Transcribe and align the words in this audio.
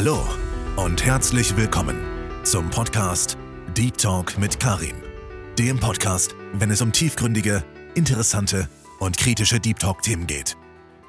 Hallo 0.00 0.24
und 0.76 1.04
herzlich 1.04 1.56
willkommen 1.56 1.98
zum 2.44 2.70
Podcast 2.70 3.36
Deep 3.76 3.98
Talk 3.98 4.38
mit 4.38 4.60
Karim. 4.60 4.94
Dem 5.58 5.80
Podcast, 5.80 6.36
wenn 6.52 6.70
es 6.70 6.80
um 6.80 6.92
tiefgründige, 6.92 7.64
interessante 7.96 8.68
und 9.00 9.18
kritische 9.18 9.58
Deep 9.58 9.80
Talk-Themen 9.80 10.28
geht. 10.28 10.56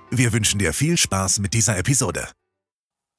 Wir 0.09 0.33
wünschen 0.33 0.57
dir 0.57 0.73
viel 0.73 0.97
Spaß 0.97 1.37
mit 1.37 1.53
dieser 1.53 1.77
Episode. 1.77 2.29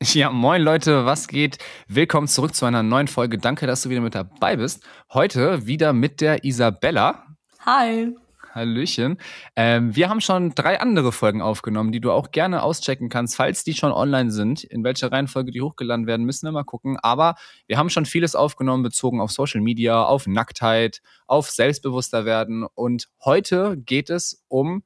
Ja, 0.03 0.31
moin 0.31 0.61
Leute, 0.61 1.07
was 1.07 1.29
geht? 1.29 1.59
Willkommen 1.87 2.27
zurück 2.27 2.53
zu 2.57 2.67
einer 2.67 2.83
neuen 2.83 3.07
Folge. 3.07 3.39
Danke, 3.39 3.69
dass 3.69 3.83
du 3.83 3.91
wieder 3.91 4.01
mit 4.01 4.17
dabei 4.17 4.57
bist. 4.57 4.83
Heute 5.13 5.69
wieder 5.69 5.93
mit 5.93 6.21
der 6.21 6.43
Isabella. 6.43 7.29
Hi. 7.65 8.13
Hallöchen. 8.55 9.19
Ähm, 9.57 9.95
wir 9.95 10.09
haben 10.09 10.21
schon 10.21 10.55
drei 10.55 10.81
andere 10.81 11.13
Folgen 11.13 11.43
aufgenommen, 11.43 11.93
die 11.93 12.01
du 12.01 12.11
auch 12.13 12.31
gerne 12.31 12.63
auschecken 12.63 13.09
kannst, 13.09 13.37
falls 13.37 13.65
die 13.65 13.75
schon 13.75 13.93
online 13.93 14.31
sind. 14.31 14.65
In 14.65 14.85
welcher 14.85 15.13
Reihenfolge 15.13 15.51
die 15.51 15.63
hochgeladen 15.63 16.07
werden, 16.07 16.27
müssen 16.27 16.47
wir 16.47 16.53
mal 16.53 16.65
gucken. 16.65 16.99
Aber 16.99 17.37
wir 17.67 17.79
haben 17.79 17.91
schon 17.91 18.07
vieles 18.07 18.35
aufgenommen, 18.35 18.83
bezogen 18.83 19.21
auf 19.21 19.33
Social 19.33 19.61
Media, 19.61 20.03
auf 20.05 20.27
Nacktheit, 20.27 21.01
auf 21.27 21.51
selbstbewusster 21.51 22.25
werden. 22.25 22.67
Und 22.75 23.09
heute 23.25 23.77
geht 23.77 24.11
es 24.11 24.45
um 24.49 24.83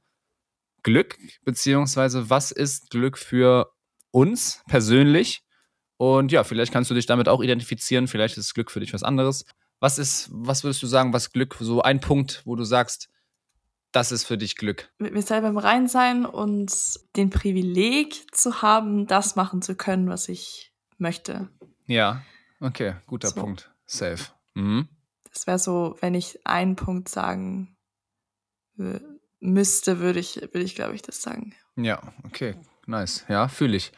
Glück, 0.83 1.17
beziehungsweise 1.43 2.29
was 2.29 2.51
ist 2.51 2.91
Glück 2.91 3.17
für 3.17 3.71
uns 4.11 4.61
persönlich? 4.67 5.41
Und 5.97 6.31
ja, 6.31 6.43
vielleicht 6.43 6.71
kannst 6.71 6.91
du 6.91 6.95
dich 6.95 7.05
damit 7.05 7.27
auch 7.27 7.41
identifizieren. 7.41 8.07
Vielleicht 8.07 8.37
ist 8.37 8.53
Glück 8.53 8.69
für 8.69 8.79
dich 8.79 8.93
was 8.93 9.03
anderes. 9.03 9.45
Was 9.79 9.97
ist, 9.97 10.29
was 10.31 10.63
würdest 10.63 10.83
du 10.83 10.87
sagen, 10.87 11.13
was 11.13 11.31
Glück, 11.31 11.57
so 11.59 11.81
ein 11.81 11.99
Punkt, 11.99 12.41
wo 12.45 12.55
du 12.55 12.63
sagst, 12.63 13.09
das 13.95 14.11
ist 14.11 14.25
für 14.25 14.37
dich 14.37 14.57
Glück. 14.57 14.89
Mit 14.97 15.13
mir 15.13 15.21
selber 15.21 15.47
im 15.47 15.57
Rein 15.57 15.87
sein 15.87 16.25
und 16.25 16.73
den 17.15 17.29
Privileg 17.29 18.35
zu 18.35 18.61
haben, 18.61 19.07
das 19.07 19.35
machen 19.35 19.61
zu 19.61 19.75
können, 19.75 20.09
was 20.09 20.27
ich 20.27 20.73
möchte. 20.97 21.49
Ja, 21.85 22.21
okay, 22.59 22.95
guter 23.07 23.29
so. 23.29 23.39
Punkt. 23.39 23.71
Safe. 23.85 24.23
Mhm. 24.53 24.89
Das 25.31 25.47
wäre 25.47 25.59
so, 25.59 25.95
wenn 26.01 26.13
ich 26.13 26.45
einen 26.45 26.75
Punkt 26.75 27.09
sagen 27.09 27.77
müsste, 29.39 29.99
würde 29.99 30.19
ich, 30.19 30.41
würde 30.41 30.63
ich, 30.63 30.75
glaube 30.75 30.95
ich, 30.95 31.01
das 31.01 31.21
sagen. 31.21 31.55
Ja, 31.77 32.01
okay, 32.25 32.55
nice. 32.87 33.25
Ja, 33.29 33.47
fühle 33.47 33.77
ich. 33.77 33.91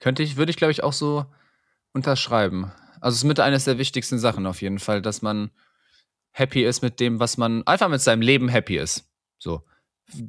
Könnte 0.00 0.22
ich, 0.22 0.36
würde 0.36 0.50
ich, 0.50 0.56
glaube 0.56 0.72
ich, 0.72 0.82
auch 0.82 0.92
so 0.92 1.26
unterschreiben. 1.92 2.72
Also 3.00 3.14
es 3.14 3.18
ist 3.18 3.24
mit 3.24 3.40
eines 3.40 3.64
der 3.64 3.78
wichtigsten 3.78 4.18
Sachen 4.18 4.46
auf 4.46 4.62
jeden 4.62 4.78
Fall, 4.78 5.02
dass 5.02 5.22
man 5.22 5.50
happy 6.32 6.64
ist 6.64 6.82
mit 6.82 6.98
dem, 6.98 7.20
was 7.20 7.36
man, 7.36 7.64
einfach 7.66 7.88
mit 7.88 8.00
seinem 8.00 8.22
Leben 8.22 8.48
happy 8.48 8.76
ist. 8.76 9.08
So 9.38 9.62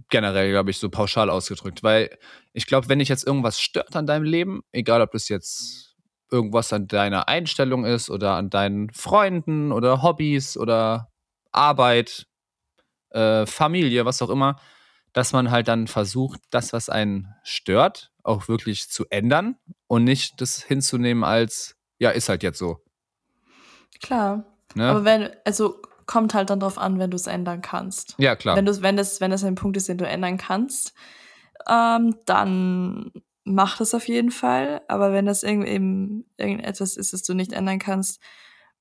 generell, 0.10 0.50
glaube 0.52 0.72
ich, 0.72 0.80
so 0.80 0.90
pauschal 0.90 1.30
ausgedrückt. 1.30 1.84
Weil 1.84 2.18
ich 2.54 2.66
glaube, 2.66 2.90
wenn 2.90 3.00
dich 3.00 3.10
jetzt 3.10 3.26
irgendwas 3.26 3.60
stört 3.60 3.96
an 3.96 4.08
deinem 4.08 4.24
Leben, 4.24 4.62
egal 4.72 5.02
ob 5.02 5.12
das 5.12 5.30
jetzt 5.30 5.96
irgendwas 6.32 6.74
an 6.74 6.88
deiner 6.88 7.28
Einstellung 7.28 7.86
ist 7.86 8.10
oder 8.10 8.34
an 8.34 8.50
deinen 8.50 8.90
Freunden 8.92 9.72
oder 9.72 10.02
Hobbys 10.02 10.58
oder 10.58 11.12
Arbeit, 11.52 12.28
äh, 13.12 13.46
Familie, 13.46 14.06
was 14.06 14.22
auch 14.22 14.30
immer, 14.30 14.60
dass 15.14 15.32
man 15.32 15.52
halt 15.52 15.68
dann 15.68 15.88
versucht, 15.88 16.42
das, 16.50 16.74
was 16.74 16.90
einen 16.90 17.34
stört, 17.44 18.12
auch 18.24 18.48
wirklich 18.48 18.90
zu 18.90 19.06
ändern 19.10 19.58
und 19.88 20.04
nicht 20.04 20.42
das 20.42 20.62
hinzunehmen 20.62 21.24
als, 21.24 21.78
ja, 21.98 22.10
ist 22.10 22.30
halt 22.30 22.44
jetzt 22.44 22.60
so. 22.60 22.84
Klar. 24.02 24.46
Ne? 24.76 24.90
Aber 24.90 25.06
wenn, 25.06 25.30
also 25.46 25.82
kommt 26.08 26.34
halt 26.34 26.50
dann 26.50 26.60
drauf 26.60 26.78
an, 26.78 27.00
wenn 27.00 27.12
du 27.12 27.16
es 27.16 27.28
ändern 27.28 27.62
kannst. 27.62 28.16
Ja, 28.18 28.36
klar. 28.36 28.56
Wenn, 28.56 28.66
du, 28.66 28.82
wenn, 28.82 28.98
das, 28.98 29.22
wenn 29.22 29.32
das 29.32 29.44
ein 29.44 29.56
Punkt 29.56 29.78
ist, 29.78 29.90
den 29.90 29.98
du 29.98 30.08
ändern 30.08 30.38
kannst, 30.38 30.94
ähm, 31.70 32.16
dann 32.26 33.12
mach 33.44 33.78
das 33.78 33.94
auf 33.94 34.08
jeden 34.08 34.32
Fall. 34.32 34.82
Aber 34.88 35.12
wenn 35.12 35.26
das 35.26 35.44
eben 35.44 36.26
irgendetwas 36.38 36.98
ist, 36.98 37.14
das 37.14 37.22
du 37.24 37.34
nicht 37.34 37.54
ändern 37.54 37.80
kannst, 37.80 38.22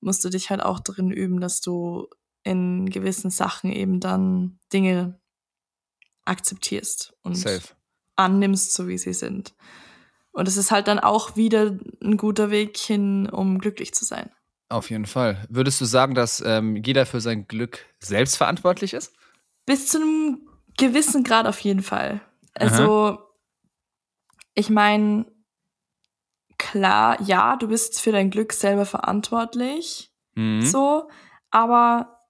musst 0.01 0.25
du 0.25 0.29
dich 0.29 0.51
halt 0.51 0.63
auch 0.63 0.81
drin 0.81 1.11
üben, 1.11 1.41
dass 1.41 1.61
du 1.61 2.09
in 2.45 2.89
gewissen 2.89 3.31
Sachen 3.31 3.73
eben 3.73 3.99
dann 3.99 4.59
Dinge 4.73 5.19
akzeptierst 6.25 7.15
und 7.23 7.35
Safe. 7.35 7.75
annimmst, 8.15 8.73
so 8.73 8.87
wie 8.89 8.99
sie 8.99 9.15
sind. 9.15 9.55
Und 10.31 10.47
es 10.49 10.57
ist 10.57 10.71
halt 10.71 10.87
dann 10.87 10.99
auch 10.99 11.37
wieder 11.37 11.77
ein 12.03 12.17
guter 12.17 12.51
Weg 12.51 12.77
hin, 12.77 13.29
um 13.29 13.59
glücklich 13.59 13.95
zu 13.95 14.05
sein. 14.05 14.31
Auf 14.69 14.91
jeden 14.91 15.07
Fall. 15.07 15.45
Würdest 15.49 15.81
du 15.81 15.85
sagen, 15.85 16.15
dass 16.15 16.43
ähm, 16.45 16.77
jeder 16.77 17.07
für 17.07 17.21
sein 17.21 17.47
Glück 17.47 17.87
selbst 18.01 18.37
verantwortlich 18.37 18.95
ist? 18.95 19.15
Bis 19.65 19.89
zu 19.89 19.99
einem 19.99 20.49
gewissen 20.77 21.23
Grad 21.25 21.47
auf 21.47 21.61
jeden 21.61 21.83
Fall. 21.83 22.21
Also, 22.55 22.83
Aha. 22.83 23.27
ich 24.55 24.71
meine, 24.71 25.27
klar, 26.59 27.21
ja, 27.23 27.57
du 27.57 27.69
bist 27.69 28.01
für 28.01 28.13
dein 28.13 28.31
Glück 28.31 28.53
selber 28.53 28.87
verantwortlich. 28.87 30.13
Mhm. 30.35 30.63
So, 30.63 31.09
aber 31.51 32.27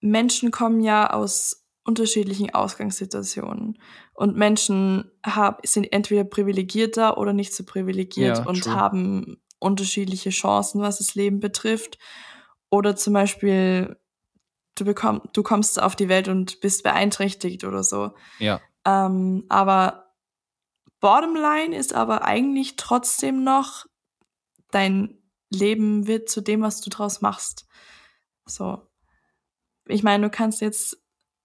Menschen 0.00 0.50
kommen 0.50 0.80
ja 0.80 1.10
aus 1.10 1.66
unterschiedlichen 1.84 2.54
Ausgangssituationen. 2.54 3.78
Und 4.14 4.36
Menschen 4.36 5.10
hab, 5.24 5.66
sind 5.66 5.92
entweder 5.92 6.24
privilegierter 6.24 7.18
oder 7.18 7.32
nicht 7.32 7.54
so 7.54 7.64
privilegiert 7.64 8.38
ja, 8.38 8.44
und 8.44 8.64
true. 8.64 8.74
haben 8.74 9.40
unterschiedliche 9.58 10.30
Chancen, 10.30 10.80
was 10.80 10.98
das 10.98 11.14
Leben 11.14 11.40
betrifft. 11.40 11.98
Oder 12.70 12.96
zum 12.96 13.14
Beispiel, 13.14 13.96
du, 14.74 14.84
bekomm, 14.84 15.22
du 15.32 15.42
kommst 15.42 15.80
auf 15.80 15.96
die 15.96 16.08
Welt 16.08 16.28
und 16.28 16.60
bist 16.60 16.82
beeinträchtigt 16.82 17.64
oder 17.64 17.82
so. 17.82 18.14
Ja. 18.38 18.60
Ähm, 18.84 19.44
aber 19.48 20.14
Bottomline 21.00 21.76
ist 21.76 21.94
aber 21.94 22.24
eigentlich 22.24 22.76
trotzdem 22.76 23.44
noch, 23.44 23.86
dein 24.70 25.18
Leben 25.50 26.06
wird 26.06 26.28
zu 26.28 26.40
dem, 26.40 26.60
was 26.60 26.80
du 26.80 26.90
draus 26.90 27.20
machst. 27.20 27.66
So. 28.44 28.82
Ich 29.86 30.02
meine, 30.02 30.24
du 30.24 30.30
kannst 30.30 30.60
jetzt, 30.60 30.98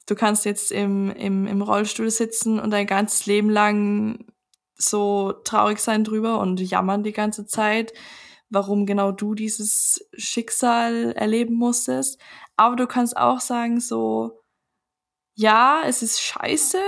du 0.08 0.16
kannst 0.16 0.46
jetzt 0.46 0.72
im, 0.72 1.10
im, 1.12 1.48
im 1.48 1.62
Rollstuhl 1.62 2.10
sitzen 2.10 2.60
und 2.60 2.72
dein 2.72 2.88
ganzes 2.88 3.26
Leben 3.26 3.50
lang 3.50 4.26
so 4.84 5.34
traurig 5.44 5.80
sein 5.80 6.04
drüber 6.04 6.40
und 6.40 6.60
jammern 6.60 7.04
die 7.04 7.14
ganze 7.14 7.46
Zeit, 7.46 7.94
warum 8.50 8.86
genau 8.86 9.12
du 9.12 9.36
dieses 9.36 10.08
Schicksal 10.16 11.14
erleben 11.14 11.56
musstest. 11.56 12.20
Aber 12.56 12.76
du 12.76 12.88
kannst 12.88 13.18
auch 13.18 13.40
sagen 13.40 13.80
so, 13.80 14.44
ja, 15.36 15.82
es 15.86 16.04
ist 16.04 16.22
scheiße, 16.22 16.82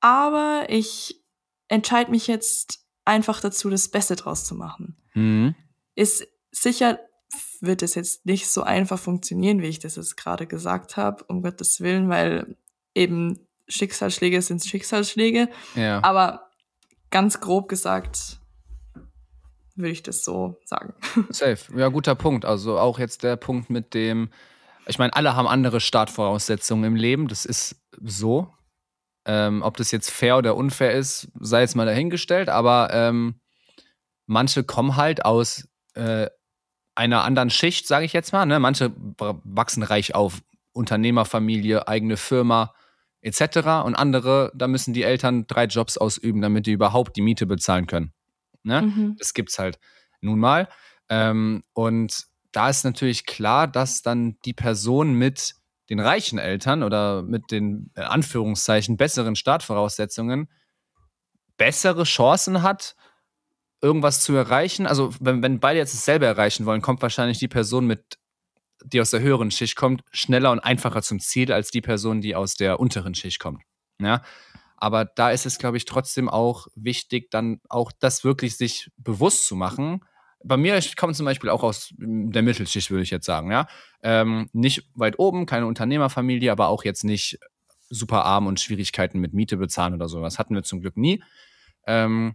aber 0.00 0.66
ich 0.68 1.22
entscheide 1.68 2.10
mich 2.10 2.26
jetzt 2.26 2.86
einfach 3.04 3.40
dazu, 3.40 3.68
das 3.70 3.88
Beste 3.88 4.14
draus 4.14 4.44
zu 4.44 4.54
machen. 4.54 4.96
Mhm. 5.14 5.54
Ist 5.94 6.26
sicher 6.52 6.98
wird 7.60 7.82
es 7.82 7.94
jetzt 7.94 8.26
nicht 8.26 8.48
so 8.48 8.62
einfach 8.62 8.98
funktionieren, 8.98 9.62
wie 9.62 9.68
ich 9.68 9.78
das 9.78 9.96
jetzt 9.96 10.16
gerade 10.16 10.46
gesagt 10.46 10.96
habe, 10.96 11.24
um 11.24 11.42
Gottes 11.42 11.80
Willen, 11.80 12.08
weil 12.08 12.56
eben 12.94 13.46
Schicksalsschläge 13.68 14.42
sind 14.42 14.64
Schicksalsschläge. 14.64 15.48
Ja. 15.74 16.02
Aber 16.02 16.50
ganz 17.12 17.38
grob 17.38 17.68
gesagt 17.68 18.40
würde 19.76 19.90
ich 19.90 20.02
das 20.02 20.24
so 20.24 20.58
sagen. 20.64 20.94
Safe. 21.30 21.58
Ja, 21.76 21.88
guter 21.88 22.14
Punkt. 22.14 22.44
Also 22.44 22.78
auch 22.78 22.98
jetzt 22.98 23.22
der 23.22 23.36
Punkt 23.36 23.70
mit 23.70 23.94
dem, 23.94 24.30
ich 24.86 24.98
meine, 24.98 25.14
alle 25.14 25.36
haben 25.36 25.46
andere 25.46 25.80
Startvoraussetzungen 25.80 26.84
im 26.84 26.96
Leben. 26.96 27.28
Das 27.28 27.44
ist 27.44 27.76
so. 28.00 28.52
Ähm, 29.24 29.62
ob 29.62 29.76
das 29.76 29.92
jetzt 29.92 30.10
fair 30.10 30.36
oder 30.36 30.56
unfair 30.56 30.92
ist, 30.92 31.28
sei 31.38 31.60
jetzt 31.60 31.76
mal 31.76 31.86
dahingestellt. 31.86 32.48
Aber 32.48 32.90
ähm, 32.92 33.40
manche 34.26 34.64
kommen 34.64 34.96
halt 34.96 35.24
aus 35.24 35.68
äh, 35.94 36.28
einer 36.94 37.24
anderen 37.24 37.50
Schicht, 37.50 37.86
sage 37.86 38.04
ich 38.04 38.12
jetzt 38.12 38.32
mal. 38.32 38.44
Ne? 38.46 38.58
Manche 38.58 38.92
wachsen 39.18 39.82
reich 39.82 40.14
auf. 40.14 40.42
Unternehmerfamilie, 40.74 41.86
eigene 41.86 42.16
Firma, 42.16 42.74
etc. 43.22 43.84
Und 43.84 43.94
andere, 43.94 44.52
da 44.54 44.68
müssen 44.68 44.92
die 44.92 45.02
Eltern 45.02 45.46
drei 45.46 45.64
Jobs 45.64 45.96
ausüben, 45.96 46.42
damit 46.42 46.66
die 46.66 46.72
überhaupt 46.72 47.16
die 47.16 47.22
Miete 47.22 47.46
bezahlen 47.46 47.86
können. 47.86 48.12
Ne? 48.62 48.82
Mhm. 48.82 49.16
Das 49.18 49.34
gibt's 49.34 49.58
halt 49.58 49.78
nun 50.20 50.38
mal. 50.38 50.68
Ähm, 51.08 51.62
und 51.72 52.24
da 52.52 52.68
ist 52.68 52.84
natürlich 52.84 53.24
klar, 53.24 53.66
dass 53.66 54.02
dann 54.02 54.36
die 54.44 54.52
Person 54.52 55.14
mit 55.14 55.54
den 55.88 56.00
reichen 56.00 56.38
Eltern 56.38 56.82
oder 56.82 57.22
mit 57.22 57.50
den 57.50 57.90
äh, 57.94 58.02
Anführungszeichen 58.02 58.96
besseren 58.96 59.36
Startvoraussetzungen 59.36 60.48
bessere 61.56 62.04
Chancen 62.04 62.62
hat, 62.62 62.96
irgendwas 63.80 64.20
zu 64.22 64.34
erreichen. 64.34 64.86
Also 64.86 65.14
wenn, 65.20 65.42
wenn 65.42 65.60
beide 65.60 65.78
jetzt 65.78 65.94
dasselbe 65.94 66.26
erreichen 66.26 66.66
wollen, 66.66 66.82
kommt 66.82 67.02
wahrscheinlich 67.02 67.38
die 67.38 67.48
Person 67.48 67.86
mit 67.86 68.18
die 68.84 69.00
aus 69.00 69.10
der 69.10 69.20
höheren 69.20 69.50
Schicht 69.50 69.76
kommt, 69.76 70.02
schneller 70.12 70.50
und 70.50 70.60
einfacher 70.60 71.02
zum 71.02 71.20
Ziel 71.20 71.52
als 71.52 71.70
die 71.70 71.80
Person, 71.80 72.20
die 72.20 72.34
aus 72.34 72.54
der 72.54 72.80
unteren 72.80 73.14
Schicht 73.14 73.38
kommt. 73.38 73.62
Ja? 73.98 74.22
Aber 74.76 75.04
da 75.04 75.30
ist 75.30 75.46
es, 75.46 75.58
glaube 75.58 75.76
ich, 75.76 75.84
trotzdem 75.84 76.28
auch 76.28 76.66
wichtig, 76.74 77.30
dann 77.30 77.60
auch 77.68 77.92
das 77.92 78.24
wirklich 78.24 78.56
sich 78.56 78.90
bewusst 78.96 79.46
zu 79.46 79.54
machen. 79.54 80.00
Bei 80.44 80.56
mir, 80.56 80.76
ich 80.76 80.96
komme 80.96 81.14
zum 81.14 81.24
Beispiel 81.24 81.50
auch 81.50 81.62
aus 81.62 81.94
der 81.96 82.42
Mittelschicht, 82.42 82.90
würde 82.90 83.04
ich 83.04 83.10
jetzt 83.10 83.26
sagen, 83.26 83.52
ja. 83.52 83.68
Ähm, 84.02 84.48
nicht 84.52 84.90
weit 84.94 85.20
oben, 85.20 85.46
keine 85.46 85.66
Unternehmerfamilie, 85.66 86.50
aber 86.50 86.66
auch 86.66 86.84
jetzt 86.84 87.04
nicht 87.04 87.38
super 87.90 88.24
arm 88.24 88.48
und 88.48 88.58
Schwierigkeiten 88.58 89.20
mit 89.20 89.34
Miete 89.34 89.56
bezahlen 89.56 89.94
oder 89.94 90.08
sowas. 90.08 90.38
Hatten 90.40 90.54
wir 90.54 90.64
zum 90.64 90.80
Glück 90.80 90.96
nie. 90.96 91.22
Ähm, 91.86 92.34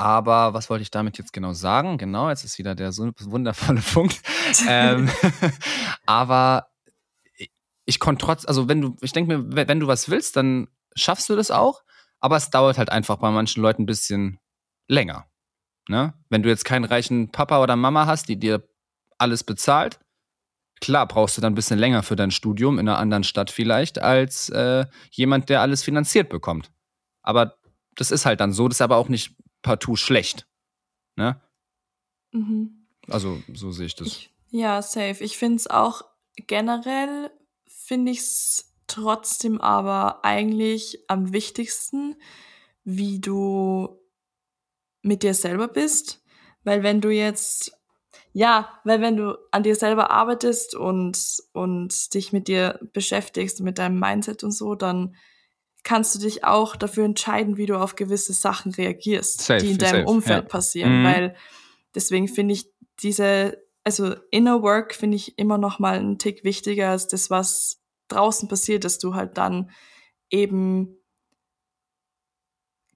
Aber 0.00 0.54
was 0.54 0.70
wollte 0.70 0.80
ich 0.82 0.90
damit 0.90 1.18
jetzt 1.18 1.34
genau 1.34 1.52
sagen? 1.52 1.98
Genau, 1.98 2.30
jetzt 2.30 2.42
ist 2.42 2.56
wieder 2.58 2.74
der 2.74 2.90
so 2.90 3.10
wundervolle 3.20 3.80
Punkt. 3.92 4.18
ähm, 4.66 5.10
aber 6.06 6.68
ich 7.84 8.00
konnte 8.00 8.24
trotz, 8.24 8.46
also 8.46 8.66
wenn 8.66 8.80
du, 8.80 8.96
ich 9.02 9.12
denke 9.12 9.36
mir, 9.36 9.68
wenn 9.68 9.78
du 9.78 9.88
was 9.88 10.08
willst, 10.08 10.36
dann 10.36 10.68
schaffst 10.94 11.28
du 11.28 11.36
das 11.36 11.50
auch. 11.50 11.82
Aber 12.18 12.36
es 12.36 12.48
dauert 12.48 12.78
halt 12.78 12.90
einfach 12.90 13.16
bei 13.16 13.30
manchen 13.30 13.62
Leuten 13.62 13.82
ein 13.82 13.86
bisschen 13.86 14.38
länger. 14.88 15.26
Ne? 15.86 16.14
Wenn 16.30 16.42
du 16.42 16.48
jetzt 16.48 16.64
keinen 16.64 16.84
reichen 16.86 17.30
Papa 17.30 17.62
oder 17.62 17.76
Mama 17.76 18.06
hast, 18.06 18.28
die 18.30 18.38
dir 18.38 18.66
alles 19.18 19.44
bezahlt, 19.44 20.00
klar 20.80 21.06
brauchst 21.06 21.36
du 21.36 21.42
dann 21.42 21.52
ein 21.52 21.56
bisschen 21.56 21.78
länger 21.78 22.02
für 22.02 22.16
dein 22.16 22.30
Studium 22.30 22.78
in 22.78 22.88
einer 22.88 22.98
anderen 22.98 23.24
Stadt 23.24 23.50
vielleicht, 23.50 23.98
als 23.98 24.48
äh, 24.48 24.86
jemand, 25.10 25.50
der 25.50 25.60
alles 25.60 25.82
finanziert 25.82 26.30
bekommt. 26.30 26.70
Aber 27.22 27.56
das 27.96 28.10
ist 28.10 28.24
halt 28.24 28.40
dann 28.40 28.54
so, 28.54 28.66
das 28.66 28.78
ist 28.78 28.82
aber 28.82 28.96
auch 28.96 29.08
nicht 29.08 29.36
partout 29.62 29.96
schlecht. 29.96 30.46
Ne? 31.16 31.40
Mhm. 32.32 32.86
Also 33.08 33.42
so 33.52 33.72
sehe 33.72 33.86
ich 33.86 33.94
das. 33.94 34.08
Ich, 34.08 34.30
ja, 34.50 34.82
safe. 34.82 35.22
Ich 35.22 35.38
finde 35.38 35.56
es 35.56 35.66
auch 35.68 36.02
generell, 36.46 37.30
finde 37.66 38.12
ich 38.12 38.18
es 38.18 38.74
trotzdem 38.86 39.60
aber 39.60 40.24
eigentlich 40.24 41.04
am 41.08 41.32
wichtigsten, 41.32 42.16
wie 42.84 43.20
du 43.20 44.00
mit 45.02 45.22
dir 45.22 45.34
selber 45.34 45.68
bist. 45.68 46.22
Weil 46.64 46.82
wenn 46.82 47.00
du 47.00 47.10
jetzt, 47.10 47.72
ja, 48.32 48.80
weil 48.84 49.00
wenn 49.00 49.16
du 49.16 49.38
an 49.50 49.62
dir 49.62 49.76
selber 49.76 50.10
arbeitest 50.10 50.74
und, 50.74 51.38
und 51.52 52.14
dich 52.14 52.32
mit 52.32 52.48
dir 52.48 52.78
beschäftigst, 52.92 53.60
mit 53.60 53.78
deinem 53.78 53.98
Mindset 53.98 54.44
und 54.44 54.52
so, 54.52 54.74
dann 54.74 55.14
kannst 55.82 56.14
du 56.14 56.18
dich 56.18 56.44
auch 56.44 56.76
dafür 56.76 57.04
entscheiden, 57.04 57.56
wie 57.56 57.66
du 57.66 57.80
auf 57.80 57.96
gewisse 57.96 58.32
Sachen 58.32 58.72
reagierst, 58.72 59.42
Safe, 59.42 59.60
die 59.60 59.72
in 59.72 59.78
deinem 59.78 60.02
safe, 60.02 60.06
Umfeld 60.06 60.44
ja. 60.44 60.48
passieren. 60.48 61.00
Mhm. 61.00 61.04
Weil 61.04 61.36
deswegen 61.94 62.28
finde 62.28 62.54
ich 62.54 62.70
diese, 63.02 63.58
also 63.84 64.14
Inner 64.30 64.62
Work 64.62 64.94
finde 64.94 65.16
ich 65.16 65.38
immer 65.38 65.58
noch 65.58 65.78
mal 65.78 65.98
einen 65.98 66.18
Tick 66.18 66.44
wichtiger 66.44 66.90
als 66.90 67.08
das, 67.08 67.30
was 67.30 67.82
draußen 68.08 68.48
passiert, 68.48 68.84
dass 68.84 68.98
du 68.98 69.14
halt 69.14 69.38
dann 69.38 69.70
eben 70.30 70.96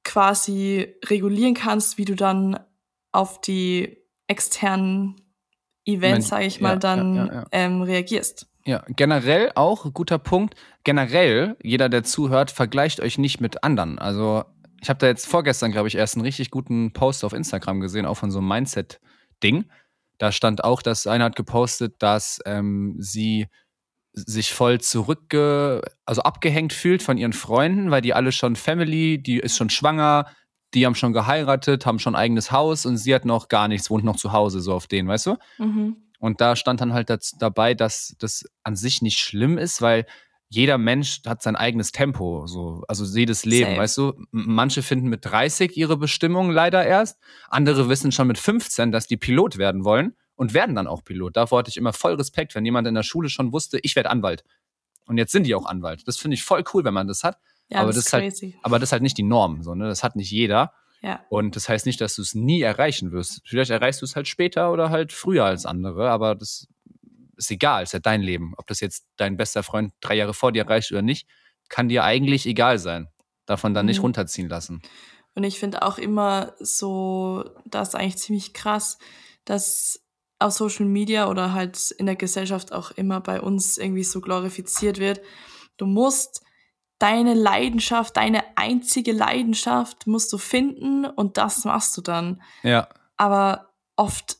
quasi 0.05 0.95
regulieren 1.07 1.55
kannst, 1.55 1.99
wie 1.99 2.05
du 2.05 2.15
dann 2.15 2.59
auf 3.13 3.41
die 3.41 4.05
externen 4.27 5.17
Events, 5.87 6.29
sage 6.29 6.47
ich 6.47 6.61
mal, 6.61 6.75
ja, 6.75 6.77
dann 6.77 7.17
ja. 7.17 7.47
Ähm, 7.53 7.83
reagierst. 7.83 8.47
Ja, 8.67 8.83
generell 8.89 9.53
auch, 9.55 9.93
guter 9.93 10.19
Punkt. 10.19 10.55
Generell, 10.85 11.57
jeder, 11.63 11.89
der 11.89 12.03
zuhört, 12.03 12.51
vergleicht 12.51 13.01
euch 13.01 13.19
nicht 13.19 13.41
mit 13.41 13.63
anderen. 13.63 13.99
Also, 13.99 14.45
ich 14.81 14.89
habe 14.89 14.99
da 14.99 15.07
jetzt 15.07 15.27
vorgestern, 15.27 15.73
glaube 15.73 15.89
ich, 15.89 15.97
erst 15.97 16.17
einen 16.17 16.25
richtig 16.25 16.51
guten 16.51 16.93
Post 16.93 17.25
auf 17.25 17.35
Instagram 17.35 17.81
gesehen, 17.81 18.07
auch 18.07 18.17
von 18.17 18.31
so 18.31 18.39
einem 18.39 18.49
Mindset-Ding. 18.49 19.67
Da 20.19 20.33
stand 20.33 20.65
auch, 20.65 20.81
dass 20.81 21.07
einer 21.07 21.25
hat 21.25 21.37
gepostet, 21.37 21.97
dass 21.99 22.41
ähm, 22.47 22.97
sie 22.99 23.49
sich 24.13 24.53
voll 24.53 24.81
zurückge, 24.81 25.83
also 26.07 26.23
abgehängt 26.23 26.73
fühlt 26.73 27.03
von 27.03 27.19
ihren 27.19 27.33
Freunden, 27.33 27.91
weil 27.91 28.01
die 28.01 28.15
alle 28.15 28.33
schon 28.33 28.57
Family, 28.57 29.21
die 29.21 29.39
ist 29.39 29.57
schon 29.57 29.71
schwanger, 29.71 30.27
die 30.73 30.87
haben 30.87 30.95
schon 30.95 31.13
geheiratet, 31.13 31.85
haben 31.85 31.99
schon 31.99 32.15
eigenes 32.15 32.53
Haus 32.53 32.87
und 32.87 32.97
sie 32.97 33.15
hat 33.15 33.25
noch 33.25 33.49
gar 33.49 33.69
nichts, 33.69 33.91
wohnt 33.91 34.05
noch 34.05 34.17
zu 34.17 34.33
Hause, 34.33 34.61
so 34.61 34.73
auf 34.73 34.87
denen, 34.87 35.09
weißt 35.09 35.27
du? 35.27 35.37
Mhm. 35.59 35.97
Und 36.19 36.41
da 36.41 36.57
stand 36.57 36.81
dann 36.81 36.93
halt 36.93 37.11
das, 37.11 37.33
dabei, 37.39 37.75
dass 37.75 38.15
das 38.19 38.45
an 38.63 38.77
sich 38.77 39.03
nicht 39.03 39.19
schlimm 39.19 39.59
ist, 39.59 39.83
weil 39.83 40.07
jeder 40.49 40.79
Mensch 40.79 41.23
hat 41.27 41.43
sein 41.43 41.57
eigenes 41.57 41.91
Tempo, 41.91 42.47
so, 42.47 42.85
also 42.87 43.05
jedes 43.05 43.45
Leben, 43.45 43.71
Safe. 43.71 43.81
weißt 43.81 43.99
du? 43.99 44.13
Manche 44.31 44.83
finden 44.83 45.09
mit 45.09 45.25
30 45.25 45.77
ihre 45.77 45.97
Bestimmung 45.97 46.51
leider 46.51 46.87
erst, 46.87 47.19
andere 47.49 47.89
wissen 47.89 48.13
schon 48.13 48.29
mit 48.29 48.39
15, 48.39 48.93
dass 48.93 49.07
die 49.07 49.17
Pilot 49.17 49.59
werden 49.59 49.85
wollen 49.85 50.15
und 50.37 50.55
werden 50.55 50.75
dann 50.75 50.87
auch 50.87 51.03
Pilot. 51.03 51.37
Davor 51.37 51.59
hatte 51.59 51.71
ich 51.71 51.77
immer 51.77 51.93
voll 51.93 52.15
Respekt, 52.15 52.55
wenn 52.55 52.65
jemand 52.65 52.87
in 52.87 52.95
der 52.95 53.03
Schule 53.03 53.29
schon 53.29 53.53
wusste, 53.53 53.79
ich 53.83 53.97
werde 53.97 54.11
Anwalt. 54.11 54.45
Und 55.07 55.19
jetzt 55.19 55.33
sind 55.33 55.47
die 55.47 55.55
auch 55.55 55.67
Anwalt. 55.67 56.07
Das 56.07 56.17
finde 56.17 56.37
ich 56.37 56.45
voll 56.45 56.65
cool, 56.73 56.85
wenn 56.85 56.95
man 56.95 57.09
das 57.09 57.25
hat. 57.25 57.39
Ja, 57.69 57.81
Aber 57.81 57.89
das, 57.89 57.97
das 57.97 58.07
ist 58.07 58.13
halt-. 58.13 58.55
Aber 58.63 58.79
das 58.79 58.89
ist 58.89 58.93
halt 58.93 59.03
nicht 59.03 59.19
die 59.19 59.23
Norm, 59.23 59.63
so, 59.63 59.75
ne? 59.75 59.87
Das 59.87 60.03
hat 60.03 60.17
nicht 60.17 60.31
jeder. 60.31 60.73
Ja. 61.05 61.25
Und 61.29 61.55
das 61.55 61.69
heißt 61.69 61.85
nicht, 61.85 62.01
dass 62.01 62.17
du 62.17 62.23
es 62.23 62.35
nie 62.35 62.62
erreichen 62.62 63.12
wirst. 63.12 63.43
Vielleicht 63.45 63.71
erreichst 63.71 64.01
du 64.01 64.06
es 64.06 64.17
halt 64.17 64.27
später 64.27 64.73
oder 64.73 64.89
halt 64.89 65.12
früher 65.12 65.45
als 65.45 65.67
andere, 65.67 66.09
aber 66.11 66.35
das 66.35 66.67
ist 67.37 67.51
egal, 67.51 67.83
ist 67.83 67.93
ja 67.93 67.99
dein 67.99 68.23
Leben. 68.23 68.55
Ob 68.56 68.67
das 68.69 68.81
jetzt 68.81 69.06
dein 69.17 69.37
bester 69.37 69.62
Freund 69.62 69.93
drei 70.01 70.15
Jahre 70.15 70.33
vor 70.33 70.51
dir 70.51 70.62
erreicht 70.62 70.91
oder 70.93 71.03
nicht, 71.03 71.29
kann 71.69 71.91
dir 71.91 72.05
eigentlich 72.05 72.47
egal 72.47 72.79
sein. 72.79 73.09
Davon 73.45 73.75
dann 73.75 73.85
nicht 73.85 73.99
Mhm. 73.99 74.05
runterziehen 74.05 74.49
lassen. 74.49 74.81
Und 75.35 75.45
ich 75.45 75.59
finde 75.59 75.83
auch 75.83 75.99
immer 75.99 76.55
so, 76.59 77.45
das 77.67 77.89
ist 77.89 77.95
eigentlich 77.97 78.17
ziemlich 78.17 78.55
krass, 78.55 78.99
dass 79.45 80.01
auf 80.39 80.53
Social 80.53 80.87
Media 80.87 81.29
oder 81.29 81.53
halt 81.53 81.91
in 81.91 82.06
der 82.06 82.17
Gesellschaft 82.17 82.73
auch 82.73 82.93
immer 82.93 83.21
bei 83.21 83.41
uns 83.43 83.77
irgendwie 83.77 84.05
so 84.05 84.21
glorifiziert 84.23 84.99
wird. 84.99 85.21
Du 85.77 85.85
musst 85.87 86.43
deine 86.99 87.35
Leidenschaft, 87.35 88.17
deine 88.17 88.56
einzige 88.56 89.12
Leidenschaft 89.12 90.06
musst 90.06 90.32
du 90.32 90.38
finden 90.38 91.05
und 91.05 91.37
das 91.37 91.64
machst 91.64 91.96
du 91.96 92.00
dann. 92.00 92.43
Ja, 92.62 92.88
Aber 93.17 93.73
oft, 93.96 94.38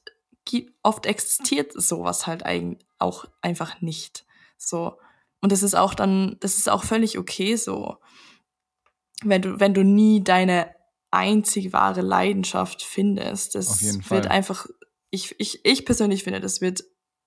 oft 0.82 1.06
existiert 1.06 1.72
sowas 1.74 2.26
halt 2.26 2.44
eigentlich 2.44 2.84
auch 2.98 3.26
einfach 3.42 3.80
nicht. 3.80 4.24
So. 4.56 4.98
Und 5.40 5.52
das 5.52 5.62
ist 5.62 5.74
auch 5.74 5.94
dann, 5.94 6.36
das 6.40 6.56
ist 6.56 6.70
auch 6.70 6.84
völlig 6.84 7.18
okay 7.18 7.56
so. 7.56 7.98
Wenn 9.22 9.42
du, 9.42 9.60
wenn 9.60 9.74
du 9.74 9.84
nie 9.84 10.22
deine 10.22 10.74
einzig 11.14 11.72
wahre 11.72 12.00
Leidenschaft 12.00 12.82
findest. 12.82 13.54
Das 13.54 14.10
wird 14.10 14.26
einfach, 14.26 14.66
ich, 15.10 15.34
ich, 15.38 15.64
ich 15.64 15.86
persönlich 15.86 16.24
finde, 16.24 16.40
das 16.40 16.60
wird 16.60 16.82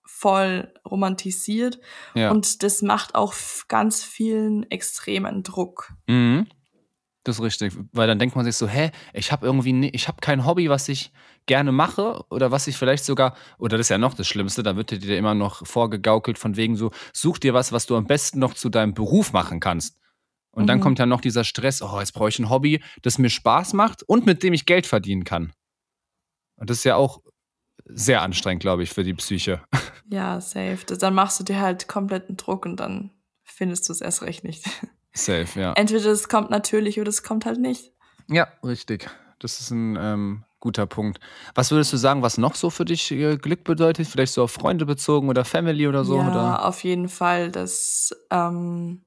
voll 0.08 0.74
romantisiert 0.90 1.80
ja. 2.16 2.32
und 2.32 2.64
das 2.64 2.82
macht 2.82 3.14
auch 3.14 3.34
ganz 3.68 4.04
vielen 4.04 4.64
extremen 4.72 5.44
Druck. 5.44 5.94
Mhm. 6.08 6.48
Das 7.24 7.40
ist 7.40 7.44
richtig, 7.44 7.74
weil 7.92 8.08
dann 8.08 8.20
denkt 8.20 8.38
man 8.38 8.46
sich 8.46 8.56
so, 8.56 8.70
hä, 8.70 8.90
ich 9.14 9.34
habe 9.34 9.46
irgendwie, 9.46 9.74
ni- 9.74 9.90
ich 9.94 10.08
habe 10.08 10.20
kein 10.22 10.46
Hobby, 10.46 10.70
was 10.70 10.88
ich 10.88 11.12
gerne 11.46 11.74
mache 11.74 12.24
oder 12.30 12.52
was 12.52 12.68
ich 12.68 12.78
vielleicht 12.78 13.04
sogar, 13.04 13.36
oder 13.58 13.78
das 13.78 13.88
ist 13.88 13.90
ja 13.90 13.98
noch 13.98 14.14
das 14.14 14.28
Schlimmste, 14.28 14.64
da 14.64 14.78
wird 14.78 14.92
dir 14.92 15.18
immer 15.18 15.34
noch 15.36 15.68
vorgegaukelt 15.68 16.38
von 16.38 16.56
wegen 16.56 16.78
so, 16.78 16.92
such 17.12 17.40
dir 17.40 17.54
was, 17.54 17.74
was 17.74 17.86
du 17.86 17.98
am 17.98 18.06
besten 18.08 18.40
noch 18.40 18.54
zu 18.54 18.70
deinem 18.70 18.94
Beruf 18.94 19.34
machen 19.34 19.60
kannst. 19.60 20.00
Und 20.52 20.68
dann 20.68 20.78
Mhm. 20.78 20.84
kommt 20.84 21.00
ja 21.00 21.06
noch 21.06 21.20
dieser 21.20 21.44
Stress, 21.44 21.82
oh, 21.82 22.00
jetzt 22.00 22.14
brauche 22.14 22.30
ich 22.30 22.40
ein 22.40 22.50
Hobby, 22.50 22.82
das 23.02 23.18
mir 23.18 23.30
Spaß 23.30 23.74
macht 23.74 24.04
und 24.04 24.26
mit 24.26 24.42
dem 24.42 24.54
ich 24.54 24.66
Geld 24.66 24.88
verdienen 24.88 25.26
kann. 25.26 25.52
Und 26.56 26.70
das 26.70 26.78
ist 26.78 26.84
ja 26.86 26.96
auch 26.96 27.22
sehr 27.90 28.22
anstrengend, 28.22 28.62
glaube 28.62 28.84
ich, 28.84 28.92
für 28.92 29.04
die 29.04 29.14
Psyche. 29.14 29.62
Ja, 30.10 30.40
safe. 30.40 30.80
Das, 30.88 31.00
dann 31.00 31.14
machst 31.14 31.38
du 31.38 31.44
dir 31.44 31.60
halt 31.60 31.90
kompletten 31.90 32.38
Druck 32.38 32.66
und 32.66 32.78
dann 32.80 33.12
findest 33.44 33.90
du 33.90 33.92
es 33.92 34.00
erst 34.00 34.22
recht 34.22 34.46
nicht. 34.46 34.64
Safe, 35.14 35.60
ja. 35.60 35.74
Entweder 35.74 36.06
es 36.12 36.30
kommt 36.30 36.50
natürlich 36.50 36.98
oder 37.02 37.10
es 37.10 37.24
kommt 37.24 37.46
halt 37.46 37.60
nicht. 37.60 37.92
Ja, 38.30 38.48
richtig. 38.64 39.10
Das 39.40 39.60
ist 39.60 39.72
ein 39.72 39.98
ähm, 40.00 40.46
guter 40.62 40.86
Punkt. 40.86 41.20
Was 41.56 41.72
würdest 41.72 41.92
du 41.92 41.98
sagen, 41.98 42.22
was 42.22 42.38
noch 42.38 42.56
so 42.56 42.70
für 42.70 42.86
dich 42.86 43.12
äh, 43.12 43.36
Glück 43.36 43.66
bedeutet? 43.66 44.08
Vielleicht 44.08 44.32
so 44.32 44.44
auf 44.44 44.52
Freunde 44.52 44.86
bezogen 44.86 45.28
oder 45.28 45.44
Family 45.44 45.86
oder 45.90 46.06
so? 46.06 46.16
ja, 46.16 46.30
Oder? 46.32 46.66
auf 46.66 46.86
jeden 46.86 47.10
Fall. 47.10 47.52
Das, 47.52 48.16
ähm, 48.32 49.02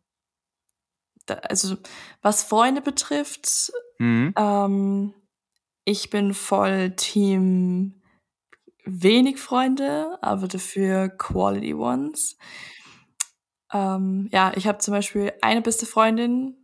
da, 1.24 1.34
also 1.36 1.76
was 2.20 2.42
Freunde 2.42 2.82
betrifft, 2.82 3.72
Mhm. 3.98 4.34
ähm, 4.36 5.14
ich 5.86 6.10
bin 6.10 6.34
voll 6.34 6.90
Team 6.96 7.99
wenig 8.92 9.38
Freunde, 9.38 10.18
aber 10.22 10.48
dafür 10.48 11.08
Quality 11.08 11.74
Ones. 11.74 12.36
Ähm, 13.72 14.28
ja, 14.32 14.52
ich 14.56 14.66
habe 14.66 14.78
zum 14.78 14.92
Beispiel 14.92 15.32
eine 15.42 15.62
beste 15.62 15.86
Freundin, 15.86 16.56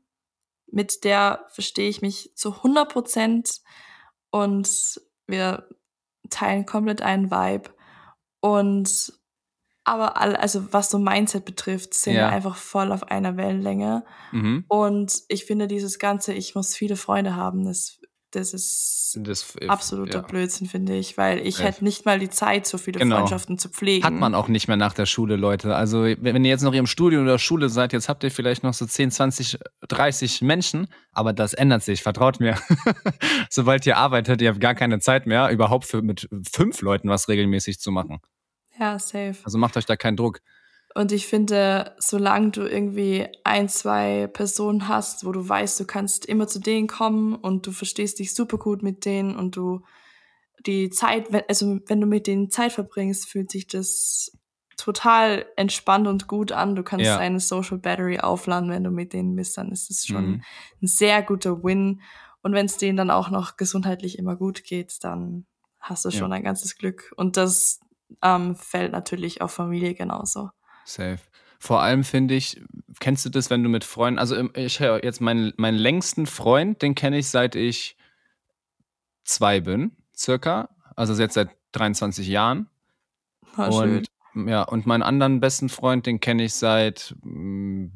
mit 0.66 1.04
der 1.04 1.46
verstehe 1.50 1.88
ich 1.88 2.02
mich 2.02 2.32
zu 2.34 2.54
100 2.56 2.90
Prozent 2.92 3.60
und 4.30 5.00
wir 5.26 5.68
teilen 6.30 6.66
komplett 6.66 7.02
einen 7.02 7.30
Vibe. 7.30 7.70
Und 8.40 9.12
aber 9.84 10.16
all, 10.20 10.34
also 10.34 10.72
was 10.72 10.90
so 10.90 10.98
Mindset 10.98 11.44
betrifft, 11.44 11.94
sind 11.94 12.14
Ja. 12.14 12.22
wir 12.22 12.28
einfach 12.30 12.56
voll 12.56 12.90
auf 12.90 13.04
einer 13.04 13.36
Wellenlänge. 13.36 14.04
Mhm. 14.32 14.64
Und 14.66 15.22
ich 15.28 15.44
finde 15.44 15.68
dieses 15.68 16.00
ganze, 16.00 16.32
ich 16.34 16.56
muss 16.56 16.74
viele 16.74 16.96
Freunde 16.96 17.36
haben, 17.36 17.64
das, 17.64 18.00
das 18.36 18.52
ist 18.52 19.18
Das, 19.20 19.56
äh, 19.60 19.68
absoluter 19.68 20.18
ja. 20.18 20.24
Blödsinn, 20.26 20.66
finde 20.68 20.94
ich, 20.96 21.16
weil 21.16 21.38
ich 21.46 21.62
hätte 21.62 21.82
nicht 21.84 22.04
mal 22.04 22.18
die 22.18 22.28
Zeit, 22.28 22.66
so 22.66 22.76
viele 22.78 22.98
Genau. 22.98 23.16
Freundschaften 23.16 23.58
zu 23.58 23.68
pflegen. 23.68 24.04
Hat 24.04 24.12
man 24.12 24.34
auch 24.34 24.48
nicht 24.48 24.68
mehr 24.68 24.76
nach 24.76 24.92
der 24.92 25.06
Schule, 25.06 25.36
Leute. 25.36 25.74
Also, 25.74 26.02
wenn 26.04 26.22
wenn 26.22 26.44
ihr 26.44 26.50
jetzt 26.50 26.62
noch 26.62 26.72
im 26.74 26.86
Studium 26.86 27.22
oder 27.24 27.38
Schule 27.38 27.68
seid, 27.68 27.92
jetzt 27.92 28.08
habt 28.08 28.22
ihr 28.24 28.30
vielleicht 28.30 28.62
noch 28.62 28.74
so 28.74 28.84
10, 28.86 29.10
20, 29.10 29.58
30 29.88 30.42
Menschen, 30.42 30.88
aber 31.12 31.32
das 31.32 31.54
ändert 31.54 31.82
sich, 31.82 32.02
vertraut 32.02 32.40
mir. 32.40 32.56
Sobald 33.50 33.86
ihr 33.86 33.96
arbeitet, 33.96 34.42
ihr 34.42 34.50
habt 34.50 34.60
gar 34.60 34.74
keine 34.74 35.00
Zeit 35.00 35.26
mehr, 35.26 35.48
überhaupt 35.50 35.86
für 35.86 36.02
mit 36.02 36.28
fünf 36.52 36.80
Leuten 36.82 37.08
was 37.08 37.28
regelmäßig 37.28 37.78
zu 37.80 37.90
machen. 37.90 38.20
Ja, 38.78 38.98
safe. 38.98 39.36
Also 39.44 39.56
macht 39.58 39.76
euch 39.76 39.86
da 39.86 39.96
keinen 39.96 40.16
Druck. 40.16 40.40
Und 40.96 41.12
ich 41.12 41.26
finde, 41.26 41.94
solange 41.98 42.52
du 42.52 42.62
irgendwie 42.62 43.28
ein, 43.44 43.68
zwei 43.68 44.28
Personen 44.28 44.88
hast, 44.88 45.26
wo 45.26 45.32
du 45.32 45.46
weißt, 45.46 45.78
du 45.78 45.84
kannst 45.84 46.24
immer 46.24 46.48
zu 46.48 46.58
denen 46.58 46.86
kommen 46.86 47.34
und 47.34 47.66
du 47.66 47.72
verstehst 47.72 48.18
dich 48.18 48.32
super 48.32 48.56
gut 48.56 48.82
mit 48.82 49.04
denen 49.04 49.36
und 49.36 49.56
du 49.56 49.82
die 50.64 50.88
Zeit, 50.88 51.28
also 51.50 51.80
wenn 51.84 52.00
du 52.00 52.06
mit 52.06 52.26
denen 52.26 52.48
Zeit 52.48 52.72
verbringst, 52.72 53.28
fühlt 53.28 53.50
sich 53.50 53.66
das 53.66 54.32
total 54.78 55.44
entspannt 55.56 56.08
und 56.08 56.28
gut 56.28 56.50
an. 56.50 56.76
Du 56.76 56.82
kannst 56.82 57.04
ja. 57.04 57.18
eine 57.18 57.40
Social 57.40 57.76
Battery 57.76 58.20
aufladen, 58.20 58.70
wenn 58.70 58.84
du 58.84 58.90
mit 58.90 59.12
denen 59.12 59.36
bist, 59.36 59.58
dann 59.58 59.72
ist 59.72 59.90
es 59.90 60.06
schon 60.06 60.26
mhm. 60.26 60.42
ein 60.80 60.86
sehr 60.86 61.22
guter 61.22 61.62
Win. 61.62 62.00
Und 62.40 62.54
wenn 62.54 62.64
es 62.64 62.78
denen 62.78 62.96
dann 62.96 63.10
auch 63.10 63.28
noch 63.28 63.58
gesundheitlich 63.58 64.18
immer 64.18 64.34
gut 64.34 64.64
geht, 64.64 65.04
dann 65.04 65.44
hast 65.78 66.06
du 66.06 66.10
schon 66.10 66.30
ja. 66.30 66.36
ein 66.38 66.42
ganzes 66.42 66.78
Glück. 66.78 67.12
Und 67.18 67.36
das 67.36 67.80
ähm, 68.22 68.56
fällt 68.56 68.92
natürlich 68.92 69.42
auf 69.42 69.52
Familie 69.52 69.92
genauso. 69.92 70.48
Safe. 70.86 71.18
Vor 71.58 71.82
allem 71.82 72.04
finde 72.04 72.34
ich, 72.34 72.60
kennst 73.00 73.24
du 73.24 73.30
das, 73.30 73.50
wenn 73.50 73.62
du 73.62 73.68
mit 73.68 73.84
Freunden, 73.84 74.18
also 74.18 74.36
ich 74.54 74.80
habe 74.80 75.00
jetzt 75.02 75.20
meinen, 75.20 75.52
meinen 75.56 75.78
längsten 75.78 76.26
Freund, 76.26 76.80
den 76.82 76.94
kenne 76.94 77.18
ich 77.18 77.28
seit 77.28 77.54
ich 77.54 77.96
zwei 79.24 79.60
bin, 79.60 79.92
circa. 80.14 80.68
Also 80.94 81.20
jetzt 81.20 81.34
seit 81.34 81.50
23 81.72 82.28
Jahren. 82.28 82.68
Ah, 83.56 83.66
und 83.66 84.08
schön. 84.34 84.48
ja, 84.48 84.62
und 84.62 84.86
meinen 84.86 85.02
anderen 85.02 85.40
besten 85.40 85.68
Freund, 85.68 86.06
den 86.06 86.20
kenne 86.20 86.44
ich 86.44 86.54
seit 86.54 87.14
mh, 87.22 87.90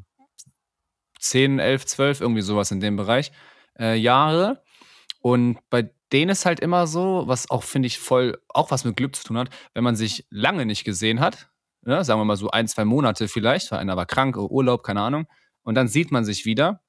10, 1.19 1.59
11, 1.59 1.87
12, 1.87 2.21
irgendwie 2.21 2.43
sowas 2.43 2.71
in 2.71 2.81
dem 2.81 2.97
Bereich, 2.97 3.31
äh, 3.79 3.95
Jahre. 3.95 4.63
Und 5.21 5.59
bei 5.69 5.91
denen 6.13 6.31
ist 6.31 6.47
halt 6.47 6.61
immer 6.61 6.87
so, 6.87 7.25
was 7.27 7.51
auch, 7.51 7.63
finde 7.63 7.87
ich, 7.87 7.99
voll, 7.99 8.39
auch 8.49 8.71
was 8.71 8.85
mit 8.85 8.97
Glück 8.97 9.15
zu 9.15 9.25
tun 9.25 9.39
hat, 9.39 9.51
wenn 9.75 9.85
man 9.85 9.97
sich 9.97 10.27
lange 10.31 10.67
nicht 10.67 10.85
gesehen 10.85 11.21
hat, 11.21 11.51
ne, 11.83 12.05
sagen 12.05 12.21
wir 12.21 12.25
mal 12.25 12.37
so 12.37 12.51
ein, 12.51 12.69
zwei 12.69 12.85
Monate 12.85 13.29
vielleicht, 13.29 13.71
weil 13.73 13.79
einer 13.79 13.97
war 13.97 14.07
krank, 14.07 14.37
Urlaub, 14.37 14.83
keine 14.83 15.01
Ahnung, 15.01 15.27
und 15.63 15.75
dann 15.75 15.89
sieht 15.89 16.11
man 16.11 16.25
sich 16.25 16.45
wieder, 16.45 16.83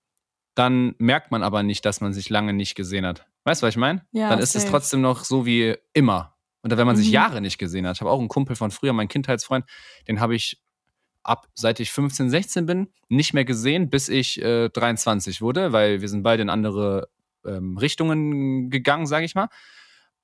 dann 0.55 0.95
merkt 0.97 1.31
man 1.31 1.43
aber 1.43 1.63
nicht, 1.63 1.85
dass 1.85 2.01
man 2.01 2.13
sich 2.13 2.29
lange 2.29 2.53
nicht 2.53 2.75
gesehen 2.75 3.05
hat. 3.05 3.25
Weißt 3.43 3.61
du, 3.61 3.67
was 3.67 3.73
ich 3.73 3.77
meine? 3.77 4.05
Ja, 4.11 4.29
dann 4.29 4.39
ist 4.39 4.53
safe. 4.53 4.65
es 4.65 4.71
trotzdem 4.71 5.01
noch 5.01 5.23
so 5.23 5.45
wie 5.45 5.75
immer. 5.93 6.35
Oder 6.63 6.77
wenn 6.77 6.85
man 6.85 6.95
mhm. 6.95 7.01
sich 7.01 7.11
Jahre 7.11 7.41
nicht 7.41 7.57
gesehen 7.57 7.87
hat. 7.87 7.95
Ich 7.95 8.01
habe 8.01 8.11
auch 8.11 8.19
einen 8.19 8.27
Kumpel 8.27 8.55
von 8.55 8.69
früher, 8.69 8.93
mein 8.93 9.07
Kindheitsfreund, 9.07 9.65
den 10.07 10.19
habe 10.19 10.35
ich 10.35 10.61
ab 11.23 11.47
seit 11.53 11.79
ich 11.79 11.91
15, 11.91 12.29
16 12.29 12.65
bin 12.65 12.87
nicht 13.07 13.33
mehr 13.33 13.45
gesehen, 13.45 13.89
bis 13.89 14.09
ich 14.09 14.41
äh, 14.41 14.69
23 14.69 15.41
wurde, 15.41 15.71
weil 15.71 16.01
wir 16.01 16.09
sind 16.09 16.23
beide 16.23 16.41
in 16.41 16.49
andere 16.49 17.09
ähm, 17.45 17.77
Richtungen 17.77 18.69
gegangen, 18.69 19.05
sage 19.05 19.25
ich 19.25 19.35
mal 19.35 19.47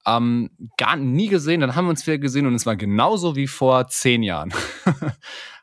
ähm, 0.08 0.50
gar 0.78 0.96
nie 0.96 1.28
gesehen, 1.28 1.60
dann 1.60 1.76
haben 1.76 1.86
wir 1.86 1.90
uns 1.90 2.08
wieder 2.08 2.18
gesehen 2.18 2.48
und 2.48 2.56
es 2.56 2.66
war 2.66 2.78
genauso 2.78 3.36
wie 3.36 3.48
vor 3.48 3.88
zehn 3.88 4.24
Jahren. 4.24 4.54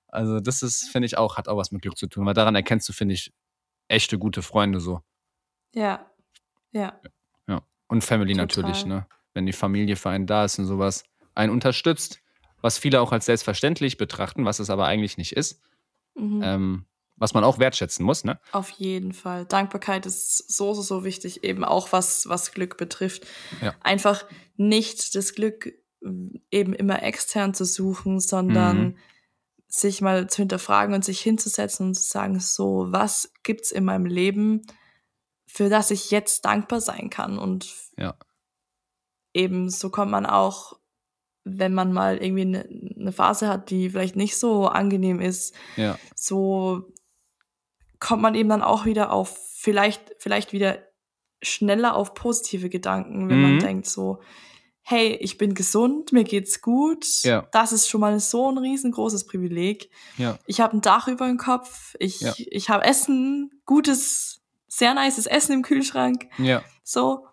also 0.09 0.39
das 0.39 0.63
ist, 0.63 0.91
finde 0.91 1.07
ich 1.07 1.17
auch, 1.17 1.39
hat 1.39 1.49
auch 1.49 1.57
was 1.57 1.73
mit 1.73 1.83
Glück 1.83 1.97
zu 1.97 2.07
tun, 2.07 2.27
weil 2.27 2.35
daran 2.35 2.55
erkennst 2.55 2.89
du, 2.89 2.93
finde 2.93 3.15
ich, 3.15 3.33
echte 3.89 4.19
gute 4.19 4.43
Freunde 4.43 4.81
so. 4.81 5.01
Ja, 5.75 6.07
ja. 6.73 7.01
Ja, 7.49 7.63
und 7.89 8.05
Family 8.05 8.35
Total. 8.35 8.45
natürlich, 8.45 8.87
ne? 8.87 9.07
Wenn 9.33 9.47
die 9.47 9.53
Familie 9.53 9.97
für 9.97 10.11
einen 10.11 10.27
da 10.27 10.45
ist 10.45 10.59
und 10.59 10.67
sowas, 10.67 11.05
einen 11.35 11.51
unterstützt, 11.51 12.21
was 12.61 12.79
viele 12.79 13.01
auch 13.01 13.13
als 13.13 13.27
selbstverständlich 13.27 13.97
betrachten, 13.97 14.45
was 14.45 14.59
es 14.59 14.71
aber 14.71 14.87
eigentlich 14.87 15.17
nicht 15.17 15.33
ist. 15.33 15.63
Mhm. 16.15 16.41
Ähm, 16.45 16.87
was 17.17 17.35
man 17.35 17.45
auch 17.45 17.59
wertschätzen 17.59 18.05
muss, 18.05 18.25
ne? 18.25 18.41
Auf 18.53 18.71
jeden 18.71 19.13
Fall. 19.13 19.47
Dankbarkeit 19.47 20.07
ist 20.07 20.51
so, 20.51 20.75
so, 20.75 20.83
so 20.83 21.05
wichtig, 21.05 21.45
eben 21.45 21.65
auch 21.65 21.93
was, 21.93 22.29
was 22.29 22.53
Glück 22.53 22.77
betrifft. 22.77 23.27
Ja. 23.61 23.75
Einfach 23.81 24.25
nicht 24.57 25.15
das 25.15 25.35
Glück 25.35 25.73
mm, 26.01 26.37
eben 26.51 26.73
immer 26.73 27.03
extern 27.03 27.55
zu 27.55 27.65
suchen, 27.65 28.21
sondern 28.21 28.83
mhm. 28.83 28.97
sich 29.69 30.01
mal 30.01 30.29
zu 30.29 30.39
hinterfragen 30.39 30.95
und 30.95 31.05
sich 31.05 31.21
hinzusetzen 31.21 31.89
und 31.89 31.95
zu 31.95 32.03
sagen, 32.03 32.41
so, 32.41 32.87
was 32.89 33.33
gibt's 33.43 33.71
in 33.71 33.85
meinem 33.85 34.07
Leben, 34.07 34.63
für 35.47 35.69
das 35.69 35.91
ich 35.93 36.11
jetzt 36.11 36.45
dankbar 36.45 36.81
sein 36.81 37.11
kann? 37.11 37.39
Und 37.39 37.73
ja. 37.97 38.17
eben 39.33 39.71
so 39.71 39.91
kommt 39.91 40.11
man 40.11 40.27
auch 40.27 40.79
wenn 41.45 41.75
man 41.75 41.93
mal 41.93 42.17
irgendwie 42.17 42.43
eine 42.43 42.67
ne 42.71 43.13
Phase 43.13 43.49
hat, 43.49 43.71
die 43.71 43.91
vielleicht 43.91 44.17
nicht 44.17 44.37
so 44.37 44.67
angenehm 44.67 45.21
ist, 45.21 45.55
ja. 45.77 45.99
so 46.15 46.91
kommt 48.05 48.23
man 48.23 48.35
eben 48.35 48.51
dann 48.51 48.63
auch 48.63 48.85
wieder 48.85 49.13
auf, 49.13 49.37
vielleicht, 49.57 50.15
vielleicht 50.19 50.53
wieder 50.53 50.79
schneller 51.43 51.97
auf 51.97 52.13
positive 52.13 52.69
Gedanken, 52.69 53.31
wenn 53.31 53.39
mhm. 53.39 53.43
man 53.43 53.59
denkt 53.61 53.87
so, 53.87 54.21
hey, 54.83 55.17
ich 55.21 55.39
bin 55.39 55.55
gesund, 55.55 56.13
mir 56.13 56.25
geht's 56.25 56.61
gut. 56.61 57.07
Ja. 57.23 57.49
Das 57.53 57.73
ist 57.73 57.89
schon 57.89 58.03
mal 58.03 58.21
so 58.21 58.51
ein 58.51 58.59
riesengroßes 58.59 59.25
Privileg. 59.27 59.91
Ja. 60.19 60.39
Ich 60.45 60.61
habe 60.61 60.77
ein 60.77 60.83
Dach 60.83 61.09
über 61.09 61.27
dem 61.27 61.39
Kopf, 61.39 61.95
ich, 61.99 62.21
ja. 62.21 62.35
ich 62.37 62.69
habe 62.69 62.85
Essen, 62.85 63.63
gutes, 63.65 64.43
sehr 64.69 64.93
nices 64.95 65.25
Essen 65.25 65.53
im 65.53 65.63
Kühlschrank. 65.63 66.27
Ja. 66.37 66.63
So, 66.83 67.27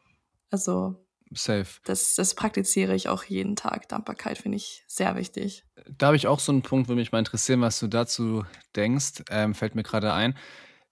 also 0.49 0.95
Safe. 1.33 1.79
Das, 1.85 2.15
das 2.15 2.35
praktiziere 2.35 2.95
ich 2.95 3.07
auch 3.07 3.23
jeden 3.23 3.55
Tag. 3.55 3.87
Dankbarkeit 3.87 4.37
finde 4.37 4.57
ich 4.57 4.83
sehr 4.87 5.15
wichtig. 5.15 5.63
Da 5.97 6.07
habe 6.07 6.15
ich 6.15 6.27
auch 6.27 6.39
so 6.39 6.51
einen 6.51 6.61
Punkt, 6.61 6.87
würde 6.87 6.99
mich 6.99 7.11
mal 7.11 7.19
interessieren, 7.19 7.61
was 7.61 7.79
du 7.79 7.87
dazu 7.87 8.45
denkst. 8.75 9.23
Ähm, 9.29 9.55
fällt 9.55 9.75
mir 9.75 9.83
gerade 9.83 10.13
ein, 10.13 10.37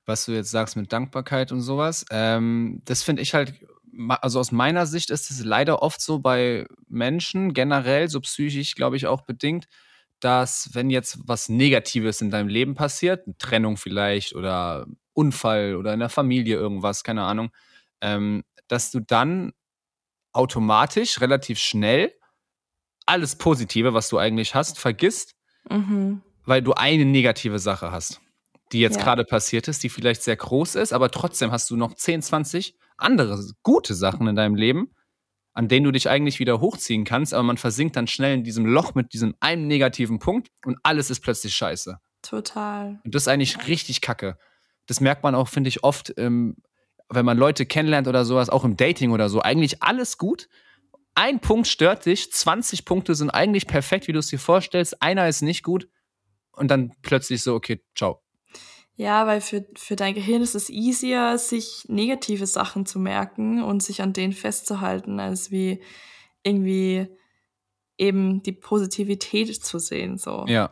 was 0.05 0.25
du 0.25 0.31
jetzt 0.31 0.51
sagst 0.51 0.75
mit 0.75 0.91
Dankbarkeit 0.93 1.51
und 1.51 1.61
sowas. 1.61 2.05
Ähm, 2.09 2.81
das 2.85 3.03
finde 3.03 3.21
ich 3.21 3.33
halt, 3.33 3.53
also 4.21 4.39
aus 4.39 4.51
meiner 4.51 4.85
Sicht 4.85 5.09
ist 5.09 5.29
es 5.29 5.43
leider 5.43 5.81
oft 5.81 6.01
so 6.01 6.19
bei 6.19 6.65
Menschen, 6.87 7.53
generell, 7.53 8.07
so 8.07 8.21
psychisch, 8.21 8.75
glaube 8.75 8.95
ich, 8.95 9.07
auch 9.07 9.21
bedingt, 9.21 9.67
dass 10.19 10.69
wenn 10.73 10.89
jetzt 10.89 11.19
was 11.25 11.49
Negatives 11.49 12.21
in 12.21 12.29
deinem 12.29 12.49
Leben 12.49 12.75
passiert, 12.75 13.25
eine 13.25 13.37
Trennung 13.37 13.77
vielleicht 13.77 14.35
oder 14.35 14.85
Unfall 15.13 15.75
oder 15.75 15.93
in 15.93 15.99
der 15.99 16.09
Familie 16.09 16.55
irgendwas, 16.55 17.03
keine 17.03 17.23
Ahnung, 17.23 17.51
ähm, 18.01 18.43
dass 18.67 18.91
du 18.91 18.99
dann 18.99 19.53
automatisch 20.33 21.21
relativ 21.21 21.59
schnell 21.59 22.13
alles 23.05 23.35
Positive, 23.35 23.93
was 23.93 24.09
du 24.09 24.19
eigentlich 24.19 24.53
hast, 24.53 24.77
vergisst, 24.77 25.35
mhm. 25.69 26.21
weil 26.45 26.61
du 26.61 26.73
eine 26.73 27.05
negative 27.05 27.57
Sache 27.57 27.91
hast, 27.91 28.21
die 28.71 28.79
jetzt 28.79 28.97
ja. 28.97 29.03
gerade 29.03 29.25
passiert 29.25 29.67
ist, 29.67 29.83
die 29.83 29.89
vielleicht 29.89 30.21
sehr 30.21 30.35
groß 30.35 30.75
ist, 30.75 30.93
aber 30.93 31.09
trotzdem 31.09 31.51
hast 31.51 31.69
du 31.71 31.75
noch 31.75 31.95
10, 31.95 32.21
20 32.21 32.75
andere 32.97 33.43
gute 33.63 33.95
Sachen 33.95 34.27
in 34.27 34.35
deinem 34.35 34.55
Leben, 34.55 34.93
an 35.53 35.67
denen 35.67 35.85
du 35.85 35.91
dich 35.91 36.07
eigentlich 36.07 36.39
wieder 36.39 36.61
hochziehen 36.61 37.03
kannst, 37.03 37.33
aber 37.33 37.43
man 37.43 37.57
versinkt 37.57 37.95
dann 37.95 38.07
schnell 38.07 38.35
in 38.35 38.43
diesem 38.43 38.65
Loch 38.65 38.93
mit 38.93 39.13
diesem 39.13 39.35
einen 39.39 39.67
negativen 39.67 40.19
Punkt 40.19 40.49
und 40.63 40.77
alles 40.83 41.09
ist 41.09 41.21
plötzlich 41.21 41.55
scheiße. 41.55 41.97
Total. 42.21 42.99
Und 43.03 43.15
das 43.15 43.23
ist 43.23 43.27
eigentlich 43.27 43.67
richtig 43.67 44.01
kacke. 44.01 44.37
Das 44.85 45.01
merkt 45.01 45.23
man 45.23 45.35
auch, 45.35 45.47
finde 45.47 45.69
ich, 45.69 45.83
oft 45.83 46.13
ähm, 46.17 46.57
wenn 47.09 47.25
man 47.25 47.37
Leute 47.37 47.65
kennenlernt 47.65 48.07
oder 48.07 48.25
sowas, 48.25 48.49
auch 48.49 48.63
im 48.63 48.77
Dating 48.77 49.11
oder 49.11 49.29
so, 49.29 49.41
eigentlich 49.41 49.81
alles 49.81 50.17
gut. 50.17 50.47
Ein 51.15 51.39
Punkt 51.39 51.67
stört 51.67 52.05
dich, 52.05 52.31
20 52.31 52.85
Punkte 52.85 53.15
sind 53.15 53.29
eigentlich 53.29 53.67
perfekt, 53.67 54.07
wie 54.07 54.13
du 54.13 54.19
es 54.19 54.27
dir 54.27 54.39
vorstellst, 54.39 55.01
einer 55.01 55.27
ist 55.27 55.41
nicht 55.41 55.63
gut 55.63 55.89
und 56.51 56.69
dann 56.69 56.93
plötzlich 57.01 57.41
so, 57.41 57.55
okay, 57.55 57.83
ciao. 57.95 58.21
Ja, 58.95 59.25
weil 59.25 59.39
für, 59.39 59.65
für 59.75 59.95
dein 59.95 60.13
Gehirn 60.13 60.41
ist 60.41 60.55
es 60.55 60.69
easier, 60.69 61.37
sich 61.37 61.85
negative 61.87 62.45
Sachen 62.45 62.85
zu 62.85 62.99
merken 62.99 63.63
und 63.63 63.81
sich 63.81 64.01
an 64.01 64.11
denen 64.11 64.33
festzuhalten, 64.33 65.21
als 65.21 65.51
wie 65.51 65.81
irgendwie 66.43 67.07
eben 67.97 68.43
die 68.43 68.51
Positivität 68.51 69.63
zu 69.63 69.79
sehen. 69.79 70.17
So. 70.17 70.45
Ja, 70.47 70.71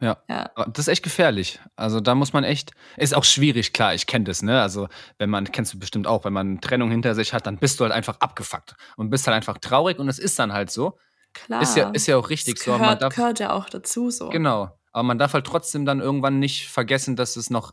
ja. 0.00 0.18
ja. 0.28 0.50
Das 0.66 0.80
ist 0.80 0.88
echt 0.88 1.02
gefährlich. 1.02 1.60
Also 1.76 2.00
da 2.00 2.14
muss 2.14 2.32
man 2.32 2.44
echt, 2.44 2.72
ist 2.96 3.14
auch 3.14 3.24
schwierig, 3.24 3.72
klar, 3.72 3.94
ich 3.94 4.06
kenne 4.06 4.24
das, 4.24 4.42
ne? 4.42 4.60
Also 4.60 4.88
wenn 5.18 5.30
man, 5.30 5.50
kennst 5.50 5.72
du 5.74 5.78
bestimmt 5.78 6.06
auch, 6.06 6.24
wenn 6.24 6.32
man 6.32 6.60
Trennung 6.60 6.90
hinter 6.90 7.14
sich 7.14 7.32
hat, 7.32 7.46
dann 7.46 7.58
bist 7.58 7.80
du 7.80 7.84
halt 7.84 7.92
einfach 7.92 8.20
abgefuckt 8.20 8.74
und 8.96 9.10
bist 9.10 9.26
halt 9.26 9.36
einfach 9.36 9.58
traurig 9.58 9.98
und 9.98 10.08
es 10.08 10.18
ist 10.18 10.38
dann 10.38 10.52
halt 10.52 10.70
so. 10.70 10.98
Klar. 11.32 11.62
Ist 11.62 11.76
ja, 11.76 11.90
ist 11.90 12.06
ja 12.06 12.16
auch 12.16 12.30
richtig 12.30 12.54
das 12.54 12.64
gehört, 12.64 12.80
so. 12.80 12.86
Man 12.86 12.98
darf, 12.98 13.14
gehört 13.14 13.38
ja 13.40 13.52
auch 13.52 13.68
dazu 13.68 14.10
so. 14.10 14.28
Genau. 14.28 14.70
Aber 14.92 15.02
man 15.02 15.18
darf 15.18 15.34
halt 15.34 15.46
trotzdem 15.46 15.84
dann 15.84 16.00
irgendwann 16.00 16.38
nicht 16.38 16.68
vergessen, 16.68 17.16
dass 17.16 17.36
es 17.36 17.50
noch, 17.50 17.72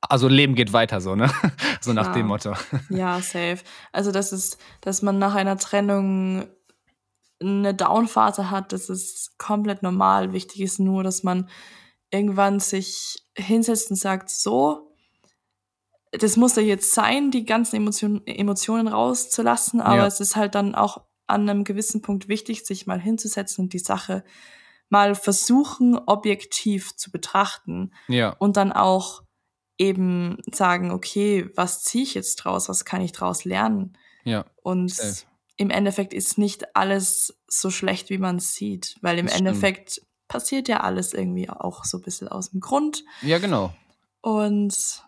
also 0.00 0.28
Leben 0.28 0.54
geht 0.54 0.72
weiter 0.72 1.00
so, 1.00 1.14
ne? 1.14 1.30
so 1.80 1.92
nach 1.92 2.12
dem 2.12 2.26
Motto. 2.26 2.54
Ja, 2.88 3.20
safe. 3.20 3.58
Also 3.92 4.12
das 4.12 4.32
ist, 4.32 4.58
dass 4.80 5.02
man 5.02 5.18
nach 5.18 5.34
einer 5.34 5.58
Trennung 5.58 6.48
eine 7.40 7.74
Downphase 7.74 8.50
hat, 8.50 8.72
das 8.72 8.88
ist 8.88 9.38
komplett 9.38 9.82
normal. 9.82 10.32
Wichtig 10.32 10.60
ist 10.60 10.78
nur, 10.78 11.02
dass 11.02 11.22
man 11.22 11.48
irgendwann 12.10 12.60
sich 12.60 13.24
hinsetzt 13.36 13.90
und 13.90 13.96
sagt, 13.96 14.30
so, 14.30 14.94
das 16.12 16.36
muss 16.36 16.56
ja 16.56 16.62
jetzt 16.62 16.92
sein, 16.92 17.30
die 17.30 17.44
ganzen 17.44 17.76
Emotionen, 17.76 18.26
Emotionen 18.26 18.88
rauszulassen, 18.88 19.80
aber 19.80 19.98
ja. 19.98 20.06
es 20.06 20.20
ist 20.20 20.36
halt 20.36 20.54
dann 20.54 20.74
auch 20.74 21.02
an 21.26 21.48
einem 21.48 21.64
gewissen 21.64 22.02
Punkt 22.02 22.28
wichtig, 22.28 22.66
sich 22.66 22.86
mal 22.86 23.00
hinzusetzen 23.00 23.64
und 23.64 23.72
die 23.72 23.78
Sache 23.78 24.24
mal 24.88 25.14
versuchen, 25.14 25.96
objektiv 25.96 26.96
zu 26.96 27.12
betrachten. 27.12 27.92
Ja. 28.08 28.30
Und 28.38 28.56
dann 28.56 28.72
auch 28.72 29.22
eben 29.78 30.38
sagen, 30.52 30.90
okay, 30.90 31.48
was 31.54 31.84
ziehe 31.84 32.02
ich 32.02 32.14
jetzt 32.14 32.36
draus, 32.36 32.68
was 32.68 32.84
kann 32.84 33.00
ich 33.00 33.12
draus 33.12 33.44
lernen? 33.44 33.96
Ja. 34.24 34.44
Und 34.62 35.24
im 35.60 35.68
Endeffekt 35.68 36.14
ist 36.14 36.38
nicht 36.38 36.74
alles 36.74 37.38
so 37.46 37.68
schlecht, 37.70 38.08
wie 38.08 38.16
man 38.16 38.36
es 38.36 38.54
sieht, 38.54 38.96
weil 39.02 39.18
im 39.18 39.26
das 39.26 39.36
Endeffekt 39.36 40.00
passiert 40.26 40.68
ja 40.68 40.80
alles 40.80 41.12
irgendwie 41.12 41.50
auch 41.50 41.84
so 41.84 41.98
ein 41.98 42.02
bisschen 42.02 42.28
aus 42.28 42.52
dem 42.52 42.60
Grund. 42.60 43.04
Ja, 43.20 43.36
genau. 43.36 43.74
Und 44.22 45.04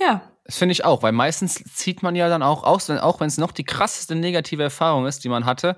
ja. 0.00 0.32
Das 0.44 0.56
finde 0.56 0.72
ich 0.72 0.86
auch, 0.86 1.02
weil 1.02 1.12
meistens 1.12 1.62
zieht 1.74 2.02
man 2.02 2.16
ja 2.16 2.30
dann 2.30 2.42
auch 2.42 2.64
aus, 2.64 2.88
wenn, 2.88 2.96
auch 2.98 3.20
wenn 3.20 3.26
es 3.26 3.36
noch 3.36 3.52
die 3.52 3.64
krasseste 3.64 4.14
negative 4.14 4.62
Erfahrung 4.62 5.04
ist, 5.04 5.24
die 5.24 5.28
man 5.28 5.44
hatte. 5.44 5.76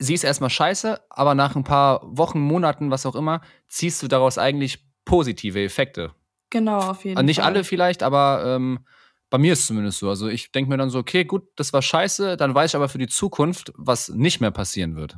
Sie 0.00 0.14
ist 0.14 0.24
erstmal 0.24 0.50
scheiße, 0.50 1.00
aber 1.08 1.36
nach 1.36 1.54
ein 1.54 1.62
paar 1.62 2.00
Wochen, 2.02 2.40
Monaten, 2.40 2.90
was 2.90 3.06
auch 3.06 3.14
immer, 3.14 3.42
ziehst 3.68 4.02
du 4.02 4.08
daraus 4.08 4.38
eigentlich 4.38 4.84
positive 5.04 5.62
Effekte. 5.62 6.16
Genau, 6.50 6.78
auf 6.78 7.04
jeden 7.04 7.16
Also 7.16 7.26
nicht 7.26 7.42
Fall. 7.42 7.46
alle 7.46 7.62
vielleicht, 7.62 8.02
aber 8.02 8.42
ähm, 8.44 8.84
bei 9.30 9.38
mir 9.38 9.52
ist 9.52 9.60
es 9.60 9.66
zumindest 9.66 9.98
so. 9.98 10.08
Also 10.08 10.28
ich 10.28 10.52
denke 10.52 10.70
mir 10.70 10.76
dann 10.76 10.90
so, 10.90 10.98
okay, 10.98 11.24
gut, 11.24 11.48
das 11.56 11.72
war 11.72 11.82
scheiße, 11.82 12.36
dann 12.36 12.54
weiß 12.54 12.70
ich 12.70 12.76
aber 12.76 12.88
für 12.88 12.98
die 12.98 13.08
Zukunft, 13.08 13.72
was 13.76 14.08
nicht 14.08 14.40
mehr 14.40 14.50
passieren 14.50 14.96
wird. 14.96 15.16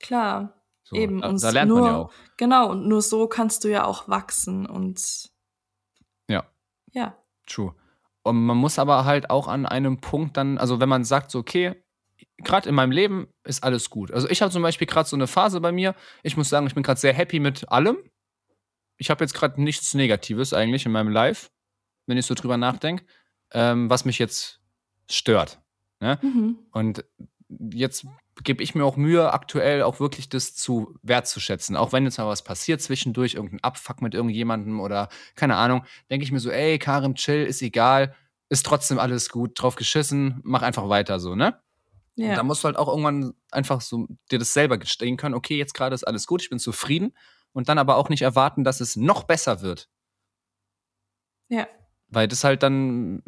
Klar. 0.00 0.60
So, 0.84 0.96
Eben, 0.96 1.20
da, 1.22 1.28
und 1.28 1.42
da 1.42 1.50
lernt 1.50 1.68
nur, 1.68 1.80
man 1.80 1.90
ja 1.90 1.96
auch. 1.96 2.12
Genau, 2.36 2.70
und 2.70 2.86
nur 2.86 3.00
so 3.00 3.26
kannst 3.26 3.64
du 3.64 3.68
ja 3.70 3.84
auch 3.84 4.08
wachsen 4.08 4.66
und 4.66 5.30
Ja. 6.28 6.44
ja. 6.92 7.16
True. 7.46 7.74
Und 8.22 8.44
man 8.44 8.56
muss 8.56 8.78
aber 8.78 9.04
halt 9.04 9.30
auch 9.30 9.48
an 9.48 9.66
einem 9.66 10.00
Punkt 10.00 10.36
dann, 10.36 10.58
also 10.58 10.80
wenn 10.80 10.88
man 10.88 11.04
sagt 11.04 11.30
so, 11.30 11.38
okay, 11.38 11.74
gerade 12.38 12.68
in 12.68 12.74
meinem 12.74 12.90
Leben 12.90 13.28
ist 13.44 13.62
alles 13.62 13.90
gut. 13.90 14.10
Also 14.10 14.28
ich 14.28 14.42
habe 14.42 14.52
zum 14.52 14.62
Beispiel 14.62 14.86
gerade 14.86 15.08
so 15.08 15.16
eine 15.16 15.26
Phase 15.26 15.60
bei 15.60 15.72
mir, 15.72 15.94
ich 16.22 16.36
muss 16.36 16.48
sagen, 16.48 16.66
ich 16.66 16.74
bin 16.74 16.82
gerade 16.82 17.00
sehr 17.00 17.12
happy 17.12 17.40
mit 17.40 17.68
allem. 17.70 17.98
Ich 18.96 19.10
habe 19.10 19.24
jetzt 19.24 19.34
gerade 19.34 19.60
nichts 19.62 19.94
Negatives 19.94 20.52
eigentlich 20.52 20.86
in 20.86 20.92
meinem 20.92 21.10
Life, 21.10 21.48
wenn 22.06 22.16
ich 22.16 22.26
so 22.26 22.34
drüber 22.34 22.56
nachdenke, 22.56 23.04
ähm, 23.54 23.88
was 23.88 24.04
mich 24.04 24.18
jetzt 24.18 24.60
stört. 25.10 25.60
Ne? 26.00 26.18
Mhm. 26.22 26.58
Und 26.72 27.04
jetzt 27.48 28.06
gebe 28.42 28.62
ich 28.62 28.74
mir 28.74 28.84
auch 28.84 28.96
Mühe, 28.96 29.32
aktuell 29.32 29.82
auch 29.82 30.00
wirklich 30.00 30.28
das 30.28 30.54
zu 30.54 30.98
wertzuschätzen. 31.02 31.76
Auch 31.76 31.92
wenn 31.92 32.04
jetzt 32.04 32.18
mal 32.18 32.26
was 32.26 32.42
passiert 32.42 32.82
zwischendurch, 32.82 33.34
irgendein 33.34 33.62
Abfuck 33.62 34.02
mit 34.02 34.12
irgendjemandem 34.14 34.80
oder 34.80 35.08
keine 35.36 35.56
Ahnung, 35.56 35.84
denke 36.10 36.24
ich 36.24 36.32
mir 36.32 36.40
so, 36.40 36.50
ey, 36.50 36.78
Karim, 36.78 37.14
chill, 37.14 37.44
ist 37.46 37.62
egal, 37.62 38.14
ist 38.48 38.66
trotzdem 38.66 38.98
alles 38.98 39.28
gut, 39.30 39.52
drauf 39.54 39.76
geschissen, 39.76 40.40
mach 40.42 40.62
einfach 40.62 40.88
weiter 40.88 41.20
so, 41.20 41.34
ne? 41.34 41.60
Und 42.16 42.24
Ja. 42.24 42.34
da 42.34 42.42
musst 42.42 42.62
du 42.64 42.66
halt 42.66 42.76
auch 42.76 42.88
irgendwann 42.88 43.34
einfach 43.50 43.80
so 43.80 44.08
dir 44.30 44.38
das 44.38 44.52
selber 44.52 44.78
gestehen 44.78 45.16
können, 45.16 45.34
okay, 45.34 45.56
jetzt 45.56 45.74
gerade 45.74 45.94
ist 45.94 46.04
alles 46.04 46.26
gut, 46.26 46.42
ich 46.42 46.50
bin 46.50 46.58
zufrieden 46.58 47.16
und 47.52 47.68
dann 47.68 47.78
aber 47.78 47.96
auch 47.96 48.08
nicht 48.08 48.22
erwarten, 48.22 48.64
dass 48.64 48.80
es 48.80 48.96
noch 48.96 49.24
besser 49.24 49.62
wird. 49.62 49.88
ja. 51.48 51.68
Weil 52.14 52.28
das 52.28 52.44
halt 52.44 52.62
dann 52.62 53.22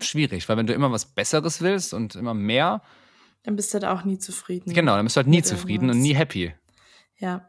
schwierig, 0.00 0.48
weil 0.48 0.56
wenn 0.56 0.66
du 0.66 0.74
immer 0.74 0.90
was 0.90 1.06
Besseres 1.06 1.60
willst 1.60 1.94
und 1.94 2.14
immer 2.16 2.34
mehr, 2.34 2.82
Dann 3.44 3.56
bist 3.56 3.72
du 3.74 3.78
da 3.78 3.92
auch 3.94 4.04
nie 4.04 4.18
zufrieden. 4.18 4.72
genau, 4.72 4.96
dann 4.96 5.04
bist 5.06 5.16
du 5.16 5.18
halt 5.18 5.28
nie 5.28 5.42
zufrieden 5.42 5.90
und 5.90 6.00
nie 6.00 6.14
happy. 6.14 6.54
Ja. 7.18 7.48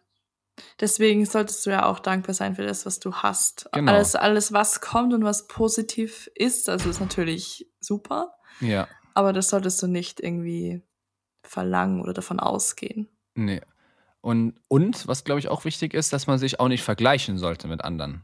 Deswegen 0.80 1.26
solltest 1.26 1.66
du 1.66 1.72
ja 1.72 1.86
auch 1.86 2.00
dankbar 2.00 2.34
sein 2.34 2.56
für 2.56 2.64
das, 2.66 2.86
was 2.86 3.00
du 3.00 3.14
hast. 3.14 3.68
Genau. 3.74 3.92
Alles, 3.94 4.16
alles, 4.16 4.54
was 4.54 4.80
kommt 4.80 5.14
und 5.14 5.24
was 5.24 5.48
positiv 5.48 6.30
ist, 6.36 6.70
also 6.70 6.90
ist 6.90 7.02
natürlich 7.02 7.68
super, 7.82 8.34
Ja. 8.62 8.88
aber 9.16 9.34
das 9.34 9.50
solltest 9.50 9.82
du 9.84 9.88
nicht 9.88 10.22
irgendwie 10.22 10.82
verlangen 11.44 12.02
oder 12.02 12.14
davon 12.14 12.40
ausgehen. 12.40 13.10
Nee. 13.34 13.62
Und, 14.22 14.56
und 14.70 15.08
was, 15.08 15.24
glaube 15.24 15.40
ich, 15.40 15.50
auch 15.50 15.66
wichtig 15.66 15.94
ist, 15.94 16.14
dass 16.14 16.26
man 16.26 16.40
sich 16.40 16.60
auch 16.60 16.68
nicht 16.70 16.84
vergleichen 16.84 17.38
sollte 17.38 17.68
mit 17.68 17.84
anderen. 17.84 18.22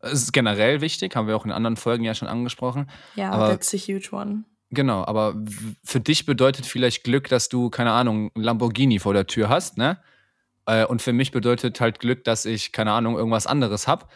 Es 0.00 0.22
ist 0.22 0.32
generell 0.32 0.80
wichtig, 0.80 1.14
haben 1.14 1.26
wir 1.28 1.36
auch 1.36 1.44
in 1.44 1.52
anderen 1.52 1.76
Folgen 1.76 2.04
ja 2.04 2.14
schon 2.14 2.28
angesprochen. 2.28 2.88
Ja, 3.16 3.30
Aber- 3.30 3.48
that's 3.50 3.74
a 3.74 3.76
huge 3.76 4.08
one. 4.12 4.44
Genau, 4.72 5.04
aber 5.04 5.34
für 5.82 5.98
dich 5.98 6.26
bedeutet 6.26 6.64
vielleicht 6.64 7.02
Glück, 7.02 7.28
dass 7.28 7.48
du, 7.48 7.70
keine 7.70 7.90
Ahnung, 7.90 8.30
ein 8.36 8.42
Lamborghini 8.42 9.00
vor 9.00 9.12
der 9.14 9.26
Tür 9.26 9.48
hast, 9.48 9.76
ne? 9.78 9.98
Äh, 10.66 10.84
Und 10.86 11.02
für 11.02 11.12
mich 11.12 11.32
bedeutet 11.32 11.80
halt 11.80 11.98
Glück, 11.98 12.22
dass 12.22 12.44
ich, 12.44 12.70
keine 12.70 12.92
Ahnung, 12.92 13.16
irgendwas 13.16 13.48
anderes 13.48 13.88
hab. 13.88 14.12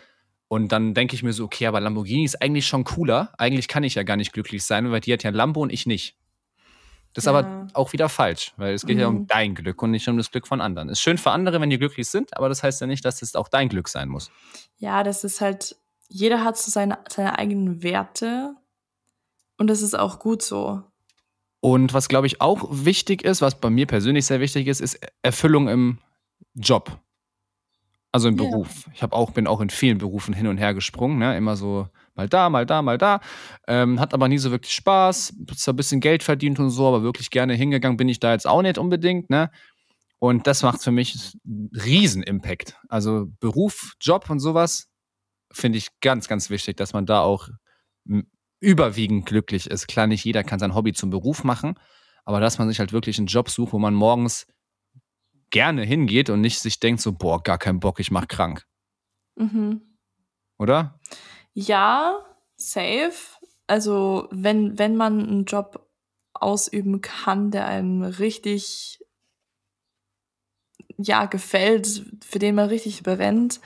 Und 0.46 0.70
dann 0.70 0.94
denke 0.94 1.16
ich 1.16 1.24
mir 1.24 1.32
so, 1.32 1.44
okay, 1.44 1.66
aber 1.66 1.80
Lamborghini 1.80 2.22
ist 2.24 2.40
eigentlich 2.40 2.66
schon 2.68 2.84
cooler. 2.84 3.32
Eigentlich 3.38 3.66
kann 3.66 3.82
ich 3.82 3.96
ja 3.96 4.04
gar 4.04 4.16
nicht 4.16 4.32
glücklich 4.32 4.62
sein, 4.62 4.92
weil 4.92 5.00
die 5.00 5.12
hat 5.12 5.24
ja 5.24 5.30
ein 5.30 5.34
Lambo 5.34 5.60
und 5.60 5.72
ich 5.72 5.86
nicht. 5.86 6.16
Das 7.14 7.24
ist 7.24 7.26
Ja. 7.26 7.38
aber 7.38 7.68
auch 7.74 7.92
wieder 7.92 8.08
falsch, 8.08 8.52
weil 8.56 8.74
es 8.74 8.84
geht 8.84 8.98
ja 8.98 9.06
um 9.06 9.20
Mhm. 9.20 9.26
dein 9.28 9.54
Glück 9.54 9.80
und 9.82 9.92
nicht 9.92 10.06
um 10.08 10.16
das 10.16 10.30
Glück 10.30 10.46
von 10.46 10.60
anderen. 10.60 10.88
Ist 10.88 11.00
schön 11.00 11.16
für 11.16 11.30
andere, 11.30 11.60
wenn 11.60 11.70
die 11.70 11.78
glücklich 11.78 12.08
sind, 12.08 12.36
aber 12.36 12.48
das 12.48 12.62
heißt 12.62 12.80
ja 12.80 12.86
nicht, 12.86 13.04
dass 13.04 13.22
es 13.22 13.34
auch 13.36 13.48
dein 13.48 13.68
Glück 13.68 13.88
sein 13.88 14.08
muss. 14.08 14.30
Ja, 14.76 15.02
das 15.04 15.24
ist 15.24 15.40
halt, 15.40 15.76
jeder 16.08 16.44
hat 16.44 16.58
so 16.58 16.70
seine, 16.70 16.98
seine 17.08 17.38
eigenen 17.38 17.82
Werte 17.82 18.54
und 19.58 19.68
das 19.68 19.80
ist 19.80 19.94
auch 19.98 20.18
gut 20.18 20.42
so. 20.42 20.82
Und 21.60 21.94
was, 21.94 22.08
glaube 22.08 22.26
ich, 22.26 22.40
auch 22.42 22.66
wichtig 22.70 23.22
ist, 23.24 23.40
was 23.40 23.58
bei 23.58 23.70
mir 23.70 23.86
persönlich 23.86 24.26
sehr 24.26 24.40
wichtig 24.40 24.66
ist, 24.66 24.80
ist 24.80 24.98
Erfüllung 25.22 25.68
im 25.68 25.98
Job. 26.54 26.98
Also 28.14 28.28
im 28.28 28.36
Ja. 28.38 28.44
Beruf. 28.44 28.88
Ich 28.94 29.02
habe 29.02 29.16
auch, 29.16 29.32
bin 29.32 29.48
auch 29.48 29.60
in 29.60 29.70
vielen 29.70 29.98
Berufen 29.98 30.34
hin 30.34 30.46
und 30.46 30.58
her 30.58 30.72
gesprungen, 30.72 31.18
ne? 31.18 31.36
Immer 31.36 31.56
so 31.56 31.88
mal 32.14 32.28
da, 32.28 32.48
mal 32.48 32.64
da, 32.64 32.80
mal 32.80 32.96
da. 32.96 33.20
Ähm, 33.66 33.98
hat 33.98 34.14
aber 34.14 34.28
nie 34.28 34.38
so 34.38 34.52
wirklich 34.52 34.72
Spaß. 34.72 35.34
Zwar 35.56 35.74
ein 35.74 35.76
bisschen 35.76 36.00
Geld 36.00 36.22
verdient 36.22 36.60
und 36.60 36.70
so, 36.70 36.86
aber 36.86 37.02
wirklich 37.02 37.30
gerne 37.30 37.54
hingegangen 37.54 37.96
bin 37.96 38.08
ich 38.08 38.20
da 38.20 38.30
jetzt 38.32 38.46
auch 38.46 38.62
nicht 38.62 38.78
unbedingt, 38.78 39.30
ne? 39.30 39.50
Und 40.20 40.46
das 40.46 40.62
macht 40.62 40.82
für 40.84 40.92
mich 40.92 41.36
einen 41.44 41.70
riesen 41.74 42.22
Impact. 42.22 42.76
Also 42.88 43.26
Beruf, 43.40 43.94
Job 44.00 44.30
und 44.30 44.38
sowas 44.38 44.88
finde 45.52 45.78
ich 45.78 45.88
ganz, 46.00 46.28
ganz 46.28 46.50
wichtig, 46.50 46.76
dass 46.76 46.92
man 46.92 47.06
da 47.06 47.20
auch 47.22 47.48
überwiegend 48.60 49.26
glücklich 49.26 49.68
ist. 49.68 49.88
Klar, 49.88 50.06
nicht 50.06 50.24
jeder 50.24 50.44
kann 50.44 50.58
sein 50.60 50.74
Hobby 50.74 50.92
zum 50.92 51.10
Beruf 51.10 51.44
machen, 51.44 51.74
aber 52.24 52.40
dass 52.40 52.58
man 52.58 52.68
sich 52.68 52.78
halt 52.78 52.92
wirklich 52.92 53.18
einen 53.18 53.26
Job 53.26 53.50
sucht, 53.50 53.72
wo 53.72 53.78
man 53.78 53.94
morgens 53.94 54.46
gerne 55.54 55.84
hingeht 55.84 56.30
und 56.30 56.40
nicht 56.40 56.58
sich 56.58 56.80
denkt 56.80 57.00
so, 57.00 57.12
boah, 57.12 57.40
gar 57.40 57.58
keinen 57.58 57.78
Bock, 57.78 58.00
ich 58.00 58.10
mach 58.10 58.26
krank. 58.26 58.66
Mhm. 59.36 59.82
Oder? 60.58 60.98
Ja, 61.52 62.26
safe. 62.56 63.38
Also, 63.68 64.26
wenn, 64.32 64.80
wenn 64.80 64.96
man 64.96 65.20
einen 65.20 65.44
Job 65.44 65.88
ausüben 66.32 67.00
kann, 67.02 67.52
der 67.52 67.68
einem 67.68 68.02
richtig, 68.02 68.98
ja, 70.98 71.26
gefällt, 71.26 72.04
für 72.24 72.40
den 72.40 72.56
man 72.56 72.68
richtig 72.68 73.04
brennt, 73.04 73.60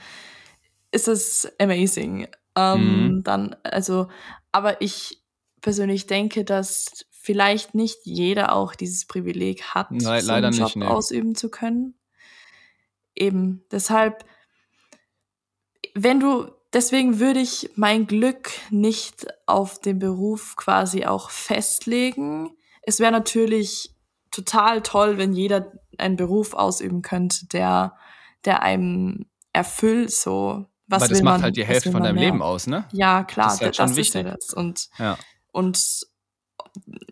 ist 0.91 1.07
es 1.07 1.51
amazing. 1.59 2.27
Ähm, 2.55 3.07
Mhm. 3.07 3.23
Dann, 3.23 3.55
also, 3.63 4.09
aber 4.51 4.79
ich 4.83 5.23
persönlich 5.61 6.05
denke, 6.05 6.45
dass 6.45 7.07
vielleicht 7.21 7.75
nicht 7.75 7.97
jeder 8.03 8.53
auch 8.53 8.75
dieses 8.75 9.05
Privileg 9.05 9.61
hat, 9.63 9.91
Nein, 9.91 10.21
so 10.21 10.31
einen 10.31 10.53
Job 10.53 10.67
nicht, 10.67 10.75
nee. 10.77 10.85
ausüben 10.85 11.35
zu 11.35 11.49
können. 11.49 11.95
Eben, 13.15 13.65
deshalb, 13.71 14.23
wenn 15.93 16.19
du, 16.19 16.49
deswegen 16.73 17.19
würde 17.19 17.39
ich 17.41 17.69
mein 17.75 18.07
Glück 18.07 18.51
nicht 18.69 19.27
auf 19.45 19.79
den 19.79 19.99
Beruf 19.99 20.55
quasi 20.55 21.05
auch 21.05 21.29
festlegen. 21.29 22.51
Es 22.83 22.99
wäre 22.99 23.11
natürlich 23.11 23.93
total 24.31 24.81
toll, 24.81 25.17
wenn 25.17 25.33
jeder 25.33 25.71
einen 25.97 26.15
Beruf 26.15 26.53
ausüben 26.53 27.01
könnte, 27.01 27.47
der, 27.47 27.97
der 28.45 28.61
einem 28.63 29.25
erfüllt, 29.51 30.11
so. 30.11 30.65
Was 30.87 31.01
Weil 31.03 31.09
das 31.09 31.17
will 31.19 31.25
macht 31.25 31.33
man, 31.35 31.43
halt 31.43 31.57
die 31.57 31.65
Hälfte 31.65 31.91
von 31.91 32.01
deinem 32.01 32.15
mehr? 32.15 32.25
Leben 32.25 32.41
aus, 32.41 32.65
ne? 32.65 32.87
Ja, 32.93 33.23
klar, 33.23 33.47
Das 33.47 33.55
ist 33.55 33.61
halt 33.61 33.69
das, 33.71 33.75
schon 33.77 33.87
das 33.89 33.97
ist 33.97 34.13
ja 34.15 34.19
wichtig. 34.23 34.35
das. 34.39 34.53
Und, 34.53 34.89
Ja. 34.97 35.17
und 35.51 36.07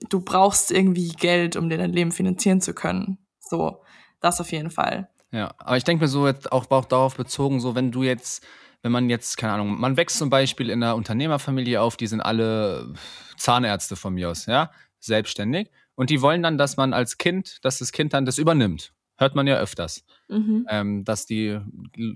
du 0.09 0.21
brauchst 0.21 0.71
irgendwie 0.71 1.09
Geld, 1.09 1.55
um 1.55 1.69
dir 1.69 1.77
dein 1.77 1.93
Leben 1.93 2.11
finanzieren 2.11 2.61
zu 2.61 2.73
können. 2.73 3.17
So, 3.39 3.81
das 4.19 4.41
auf 4.41 4.51
jeden 4.51 4.71
Fall. 4.71 5.09
Ja, 5.31 5.53
aber 5.57 5.77
ich 5.77 5.83
denke 5.83 6.03
mir 6.03 6.07
so 6.07 6.27
jetzt 6.27 6.51
auch, 6.51 6.69
auch 6.71 6.85
darauf 6.85 7.15
bezogen, 7.15 7.59
so 7.59 7.75
wenn 7.75 7.91
du 7.91 8.03
jetzt, 8.03 8.45
wenn 8.81 8.91
man 8.91 9.09
jetzt, 9.09 9.37
keine 9.37 9.53
Ahnung, 9.53 9.79
man 9.79 9.97
wächst 9.97 10.17
zum 10.17 10.29
Beispiel 10.29 10.69
in 10.69 10.81
einer 10.81 10.95
Unternehmerfamilie 10.95 11.81
auf, 11.81 11.97
die 11.97 12.07
sind 12.07 12.21
alle 12.21 12.93
Zahnärzte 13.37 13.95
von 13.95 14.13
mir 14.13 14.29
aus, 14.29 14.45
ja, 14.45 14.71
selbstständig. 14.99 15.69
Und 15.95 16.09
die 16.09 16.21
wollen 16.21 16.43
dann, 16.43 16.57
dass 16.57 16.77
man 16.77 16.93
als 16.93 17.17
Kind, 17.17 17.57
dass 17.63 17.79
das 17.79 17.91
Kind 17.91 18.13
dann 18.13 18.25
das 18.25 18.37
übernimmt. 18.37 18.93
Hört 19.17 19.33
man 19.35 19.47
ja 19.47 19.55
öfters. 19.57 20.05
Mhm. 20.27 20.67
Ähm, 20.69 21.03
dass 21.03 21.25
die 21.25 21.59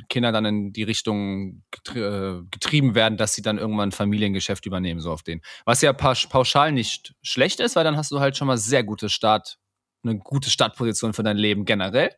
Kinder 0.10 0.32
dann 0.32 0.46
in 0.46 0.74
die 0.74 0.84
Richtung 0.84 1.64
getri- 1.74 2.40
äh, 2.42 2.44
getrieben 2.52 2.94
werden, 2.96 3.18
dass 3.18 3.34
sie 3.34 3.42
dann 3.42 3.58
irgendwann 3.58 3.90
ein 3.90 3.92
Familiengeschäft 3.92 4.66
übernehmen, 4.66 5.00
so 5.00 5.12
auf 5.12 5.24
den. 5.24 5.42
Was 5.66 5.82
ja 5.82 5.92
pausch- 5.94 6.30
pauschal 6.30 6.72
nicht 6.72 7.16
schlecht 7.24 7.60
ist, 7.60 7.76
weil 7.76 7.84
dann 7.84 7.98
hast 7.98 8.12
du 8.12 8.20
halt 8.20 8.38
schon 8.38 8.48
mal 8.48 8.58
sehr 8.58 8.84
gute 8.84 9.10
Start, 9.10 9.58
eine 10.04 10.18
gute 10.20 10.50
Startposition 10.50 11.14
für 11.14 11.24
dein 11.24 11.38
Leben 11.38 11.66
generell. 11.66 12.12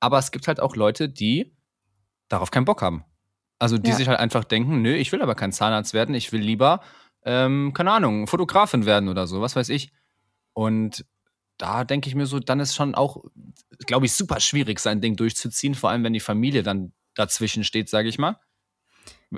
Aber 0.00 0.18
es 0.18 0.30
gibt 0.30 0.48
halt 0.48 0.60
auch 0.60 0.74
Leute, 0.76 1.08
die 1.08 1.54
darauf 2.28 2.50
keinen 2.50 2.64
Bock 2.64 2.80
haben. 2.82 3.04
Also 3.58 3.76
die 3.76 3.90
Ja. 3.90 3.96
sich 3.96 4.08
halt 4.08 4.20
einfach 4.20 4.44
denken, 4.44 4.80
nö, 4.82 4.94
ich 4.94 5.10
will 5.12 5.20
aber 5.20 5.34
kein 5.34 5.52
Zahnarzt 5.52 5.92
werden, 5.92 6.14
ich 6.14 6.32
will 6.32 6.40
lieber, 6.40 6.80
ähm, 7.24 7.72
keine 7.74 7.90
Ahnung, 7.92 8.26
Fotografin 8.28 8.86
werden 8.86 9.08
oder 9.08 9.26
so, 9.26 9.40
was 9.40 9.56
weiß 9.56 9.68
ich. 9.70 9.92
Und 10.52 11.04
da 11.58 11.84
denke 11.84 12.08
ich 12.08 12.14
mir 12.14 12.26
so, 12.26 12.38
dann 12.38 12.60
ist 12.60 12.74
schon 12.74 12.94
auch, 12.94 13.24
glaube 13.86 14.06
ich, 14.06 14.12
super 14.14 14.40
schwierig, 14.40 14.78
sein 14.80 15.00
Ding 15.00 15.16
durchzuziehen, 15.16 15.74
vor 15.74 15.90
allem 15.90 16.04
wenn 16.04 16.12
die 16.12 16.20
Familie 16.20 16.62
dann 16.62 16.92
dazwischen 17.14 17.64
steht, 17.64 17.88
sage 17.88 18.08
ich 18.08 18.18
mal. 18.18 18.36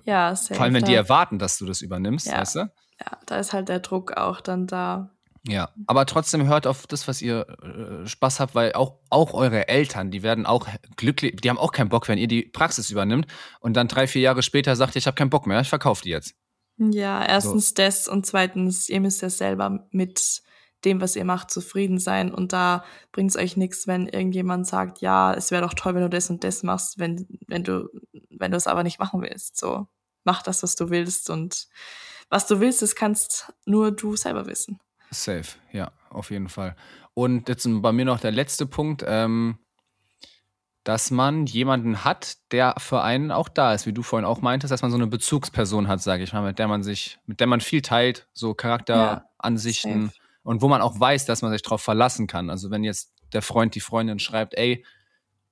Ja, 0.05 0.37
safe. 0.37 0.55
Vor 0.55 0.65
allem, 0.65 0.75
wenn 0.75 0.85
die 0.85 0.95
erwarten, 0.95 1.39
dass 1.39 1.59
du 1.59 1.67
das 1.67 1.81
übernimmst, 1.83 2.27
Ja. 2.27 2.39
weißt 2.39 2.55
du? 2.57 2.59
ja, 2.61 3.19
da 3.27 3.39
ist 3.39 3.53
halt 3.53 3.69
der 3.69 3.81
Druck 3.81 4.13
auch 4.17 4.41
dann 4.41 4.67
da. 4.67 5.11
Ja, 5.49 5.71
aber 5.87 6.05
trotzdem 6.05 6.47
hört 6.47 6.67
auf 6.67 6.87
das, 6.87 7.09
was 7.09 7.23
ihr 7.23 7.47
äh, 7.63 8.07
Spaß 8.07 8.41
habt, 8.41 8.55
weil 8.55 8.75
auch, 8.75 8.99
auch 9.09 9.33
eure 9.33 9.69
Eltern, 9.69 10.11
die 10.11 10.23
werden 10.23 10.45
auch 10.45 10.69
glücklich, 10.97 11.37
die 11.37 11.49
haben 11.49 11.57
auch 11.57 11.73
keinen 11.73 11.89
Bock, 11.89 12.09
wenn 12.09 12.19
ihr 12.19 12.29
die 12.29 12.43
Praxis 12.43 12.91
übernimmt 12.91 13.27
und 13.61 13.73
dann 13.75 13.89
drei, 13.89 14.07
vier 14.07 14.21
Jahre 14.21 14.43
später 14.43 14.77
sagt, 14.77 14.97
ich 14.97 15.07
habe 15.07 15.15
keinen 15.15 15.31
Bock 15.31 15.47
mehr, 15.47 15.61
ich 15.63 15.71
verkaufe 15.71 16.03
die 16.03 16.11
jetzt. 16.11 16.35
Ja, 16.77 17.25
erstens 17.25 17.73
das 17.73 18.07
und 18.07 18.27
zweitens, 18.27 18.91
ihr 18.91 19.01
müsst 19.01 19.23
ja 19.23 19.31
selber 19.31 19.87
mit 19.93 20.43
dem, 20.85 21.01
was 21.01 21.17
ihr 21.17 21.25
macht, 21.25 21.51
zufrieden 21.51 21.99
sein. 21.99 22.33
Und 22.33 22.53
da 22.53 22.85
bringt 23.13 23.31
es 23.31 23.37
euch 23.37 23.57
nichts, 23.57 23.87
wenn 23.87 24.07
irgendjemand 24.07 24.67
sagt, 24.67 25.01
ja, 25.01 25.35
es 25.35 25.51
wäre 25.51 25.63
doch 25.63 25.75
toll, 25.75 25.95
wenn 25.95 26.03
du 26.03 26.11
das 26.11 26.31
und 26.31 26.45
das 26.45 26.63
machst, 26.63 26.99
wenn, 26.99 27.27
wenn 27.47 27.65
du, 27.65 27.89
wenn 28.31 28.51
du 28.51 28.57
es 28.57 28.67
aber 28.67 28.83
nicht 28.83 28.99
machen 28.99 29.23
willst. 29.23 29.59
So, 29.59 29.87
mach 30.25 30.43
das, 30.43 30.63
was 30.63 30.75
du 30.77 30.91
willst. 30.91 31.31
Und 31.31 31.69
was 32.29 32.47
du 32.47 32.61
willst, 32.61 32.83
das 32.83 32.95
kannst 32.95 33.53
nur 33.67 33.93
du 33.93 34.17
selber 34.17 34.47
wissen. 34.47 34.79
Safe, 35.11 35.59
ja, 35.73 35.91
auf 36.11 36.31
jeden 36.31 36.49
Fall. 36.49 36.77
Und 37.15 37.49
jetzt 37.49 37.69
bei 37.69 37.93
mir 37.93 38.05
noch 38.05 38.21
der 38.21 38.31
letzte 38.31 38.67
Punkt, 38.67 39.05
ähm, 39.07 39.59
dass 40.85 41.11
man 41.11 41.47
jemanden 41.47 42.05
hat, 42.05 42.39
der 42.53 42.75
für 42.79 43.03
einen 43.03 43.33
auch 43.33 43.49
da 43.49 43.75
ist, 43.75 43.87
wie 43.87 43.93
du 43.93 44.03
vorhin 44.03 44.25
auch 44.25 44.41
meintest, 44.41 44.71
dass 44.71 44.83
man 44.83 44.91
so 44.91 44.97
eine 44.97 45.09
Bezugsperson 45.09 45.89
hat, 45.89 46.01
sage 46.01 46.23
ich 46.23 46.33
mal, 46.33 46.43
mit 46.43 46.59
der 46.59 46.69
man 46.69 46.83
sich, 46.83 47.19
mit 47.27 47.41
der 47.41 47.47
man 47.47 47.61
viel 47.61 47.83
teilt, 47.83 48.29
so 48.33 48.55
Charakteransichten 48.55 50.07
ja, 50.07 50.13
und 50.43 50.63
wo 50.63 50.69
man 50.69 50.83
auch 50.83 50.99
weiß, 50.99 51.27
dass 51.27 51.43
man 51.43 51.53
sich 51.53 51.63
darauf 51.63 51.83
verlassen 51.83 52.27
kann. 52.27 52.51
Also 52.51 52.71
wenn 52.71 52.85
jetzt 52.85 53.13
der 53.33 53.43
Freund, 53.43 53.75
die 53.75 53.81
Freundin 53.81 54.19
schreibt, 54.19 54.55
ey, 54.55 54.85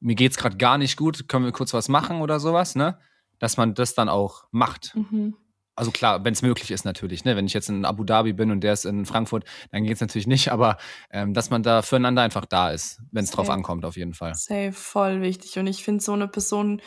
mir 0.01 0.15
geht's 0.15 0.37
gerade 0.37 0.57
gar 0.57 0.79
nicht 0.79 0.97
gut, 0.97 1.29
können 1.29 1.45
wir 1.45 1.53
kurz 1.53 1.75
was 1.75 1.89
machen 1.89 2.21
oder 2.21 2.41
sowas, 2.41 2.75
ne? 2.75 2.99
Dass 3.39 3.57
man 3.57 3.75
das 3.75 3.95
dann 3.95 4.09
auch 4.09 4.45
macht. 4.51 4.95
Mhm 4.95 5.35
also 5.79 5.93
klar, 5.93 6.25
wenn 6.25 6.33
es 6.33 6.43
möglich 6.43 6.73
ist 6.73 6.85
natürlich, 6.85 7.25
ne? 7.25 7.37
Wenn 7.37 7.47
ich 7.47 7.55
jetzt 7.55 7.69
in 7.69 7.85
Abu 7.85 8.03
Dhabi 8.03 8.33
bin 8.33 8.51
und 8.51 8.63
der 8.63 8.73
ist 8.73 8.85
in 8.85 9.07
Frankfurt, 9.07 9.45
dann 9.71 9.85
geht 9.85 9.95
es 9.95 10.01
natürlich 10.01 10.27
nicht, 10.27 10.51
aber 10.51 10.77
ähm, 11.11 11.35
dass 11.35 11.51
man 11.51 11.63
da 11.63 11.83
füreinander 11.83 12.23
einfach 12.23 12.47
da 12.47 12.71
ist, 12.71 13.01
wenn 13.13 13.23
es 13.23 13.31
drauf 13.31 13.49
ankommt, 13.49 13.85
auf 13.85 13.97
jeden 13.97 14.13
Fall. 14.13 14.35
Safe, 14.35 14.73
voll 14.73 15.23
wichtig. 15.23 15.57
Und 15.59 15.69
ich 15.69 15.85
finde, 15.85 16.03
so 16.03 16.13
eine 16.13 16.27
Person 16.27 16.83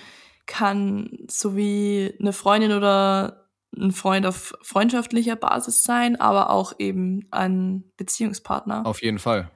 kann 0.45 1.09
so 1.29 1.55
wie 1.55 2.13
eine 2.19 2.33
Freundin 2.33 2.73
oder 2.73 3.40
ein 3.75 3.91
Freund 3.91 4.25
auf 4.25 4.53
freundschaftlicher 4.61 5.35
Basis 5.35 5.83
sein, 5.83 6.19
aber 6.19 6.49
auch 6.49 6.73
eben 6.79 7.27
ein 7.31 7.83
Beziehungspartner. 7.97 8.85
Auf 8.85 9.01
jeden 9.01 9.19
Fall. 9.19 9.49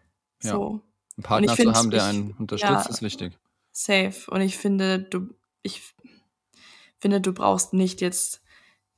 Ja. 0.44 0.52
So. 0.52 0.82
Einen 1.18 1.24
Partner 1.24 1.56
zu 1.56 1.74
haben, 1.74 1.92
der 1.92 2.06
einen 2.06 2.32
unterstützt, 2.32 2.86
ja, 2.86 2.90
ist 2.90 3.02
wichtig. 3.02 3.38
Safe. 3.72 4.16
Und 4.30 4.42
ich 4.42 4.58
finde, 4.58 5.00
du, 5.00 5.30
ich 5.62 5.82
finde, 7.00 7.22
du 7.22 7.34
brauchst 7.34 7.74
nicht 7.74 8.02
jetzt 8.02 8.42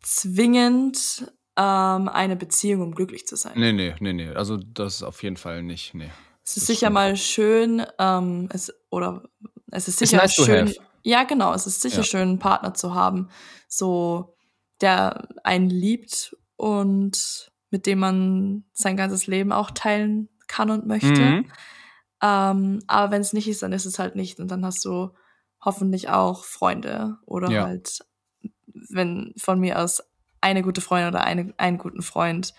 zwingend 0.01 1.32
ähm, 1.56 2.08
eine 2.08 2.36
Beziehung, 2.36 2.82
um 2.82 2.95
glücklich 2.95 3.27
zu 3.27 3.36
sein. 3.36 3.53
Nee, 3.56 3.73
nee, 3.73 3.95
nee, 3.99 4.13
nee. 4.13 4.30
Also 4.30 4.58
das 4.58 5.03
auf 5.03 5.21
jeden 5.23 5.38
Fall 5.38 5.63
nicht, 5.63 5.93
nee. 5.93 6.12
Es 6.43 6.56
ist 6.56 6.67
sicher 6.67 6.89
mal 6.89 7.17
schön, 7.17 7.86
ähm, 7.99 8.47
es, 8.53 8.73
oder 8.89 9.23
es 9.69 9.88
ist 9.88 9.99
sicher 9.99 10.17
nice 10.17 10.34
schön. 10.34 10.73
Ja, 11.03 11.23
genau, 11.23 11.53
es 11.53 11.67
ist 11.67 11.82
sicher 11.82 11.97
ja. 11.97 12.03
schön, 12.03 12.21
einen 12.21 12.39
Partner 12.39 12.73
zu 12.73 12.95
haben, 12.95 13.30
so 13.67 14.37
der 14.81 15.27
einen 15.43 15.69
liebt 15.69 16.35
und 16.55 17.51
mit 17.69 17.85
dem 17.85 17.99
man 17.99 18.63
sein 18.73 18.97
ganzes 18.97 19.27
Leben 19.27 19.51
auch 19.51 19.71
teilen 19.71 20.29
kann 20.47 20.69
und 20.69 20.87
möchte. 20.87 21.21
Mhm. 21.21 21.51
Ähm, 22.21 22.79
aber 22.87 23.11
wenn 23.11 23.21
es 23.21 23.33
nicht 23.33 23.47
ist, 23.47 23.61
dann 23.61 23.73
ist 23.73 23.85
es 23.85 23.99
halt 23.99 24.15
nicht. 24.15 24.39
Und 24.39 24.49
dann 24.49 24.65
hast 24.65 24.83
du 24.85 25.11
hoffentlich 25.63 26.09
auch 26.09 26.45
Freunde 26.45 27.17
oder 27.25 27.49
ja. 27.49 27.63
halt 27.65 27.99
wenn 28.89 29.33
von 29.37 29.59
mir 29.59 29.79
aus 29.79 30.03
eine 30.41 30.61
gute 30.61 30.81
Freundin 30.81 31.09
oder 31.09 31.23
eine, 31.23 31.53
einen 31.57 31.77
guten 31.77 32.01
Freund, 32.01 32.53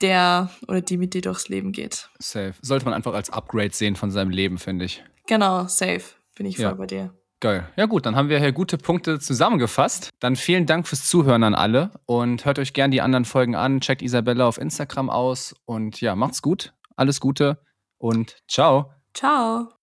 der 0.00 0.50
oder 0.66 0.80
die 0.80 0.96
mit 0.96 1.14
dir 1.14 1.20
durchs 1.20 1.48
Leben 1.48 1.72
geht. 1.72 2.08
Safe. 2.18 2.54
Sollte 2.62 2.86
man 2.86 2.94
einfach 2.94 3.12
als 3.14 3.30
Upgrade 3.30 3.72
sehen 3.72 3.96
von 3.96 4.10
seinem 4.10 4.30
Leben, 4.30 4.58
finde 4.58 4.86
ich. 4.86 5.04
Genau, 5.26 5.66
safe. 5.66 6.02
Bin 6.36 6.46
ich 6.46 6.56
voll 6.56 6.64
ja. 6.64 6.74
bei 6.74 6.86
dir. 6.86 7.14
Geil. 7.40 7.66
Ja 7.76 7.86
gut, 7.86 8.04
dann 8.04 8.16
haben 8.16 8.28
wir 8.28 8.38
hier 8.38 8.52
gute 8.52 8.76
Punkte 8.76 9.18
zusammengefasst. 9.18 10.10
Dann 10.20 10.36
vielen 10.36 10.66
Dank 10.66 10.86
fürs 10.86 11.06
Zuhören 11.06 11.42
an 11.42 11.54
alle 11.54 11.90
und 12.04 12.44
hört 12.44 12.58
euch 12.58 12.74
gern 12.74 12.90
die 12.90 13.00
anderen 13.00 13.24
Folgen 13.24 13.54
an. 13.54 13.80
Checkt 13.80 14.02
Isabella 14.02 14.46
auf 14.46 14.58
Instagram 14.58 15.08
aus 15.08 15.54
und 15.64 16.02
ja, 16.02 16.14
macht's 16.14 16.42
gut. 16.42 16.74
Alles 16.96 17.18
Gute 17.18 17.58
und 17.96 18.36
ciao. 18.46 18.92
Ciao. 19.14 19.70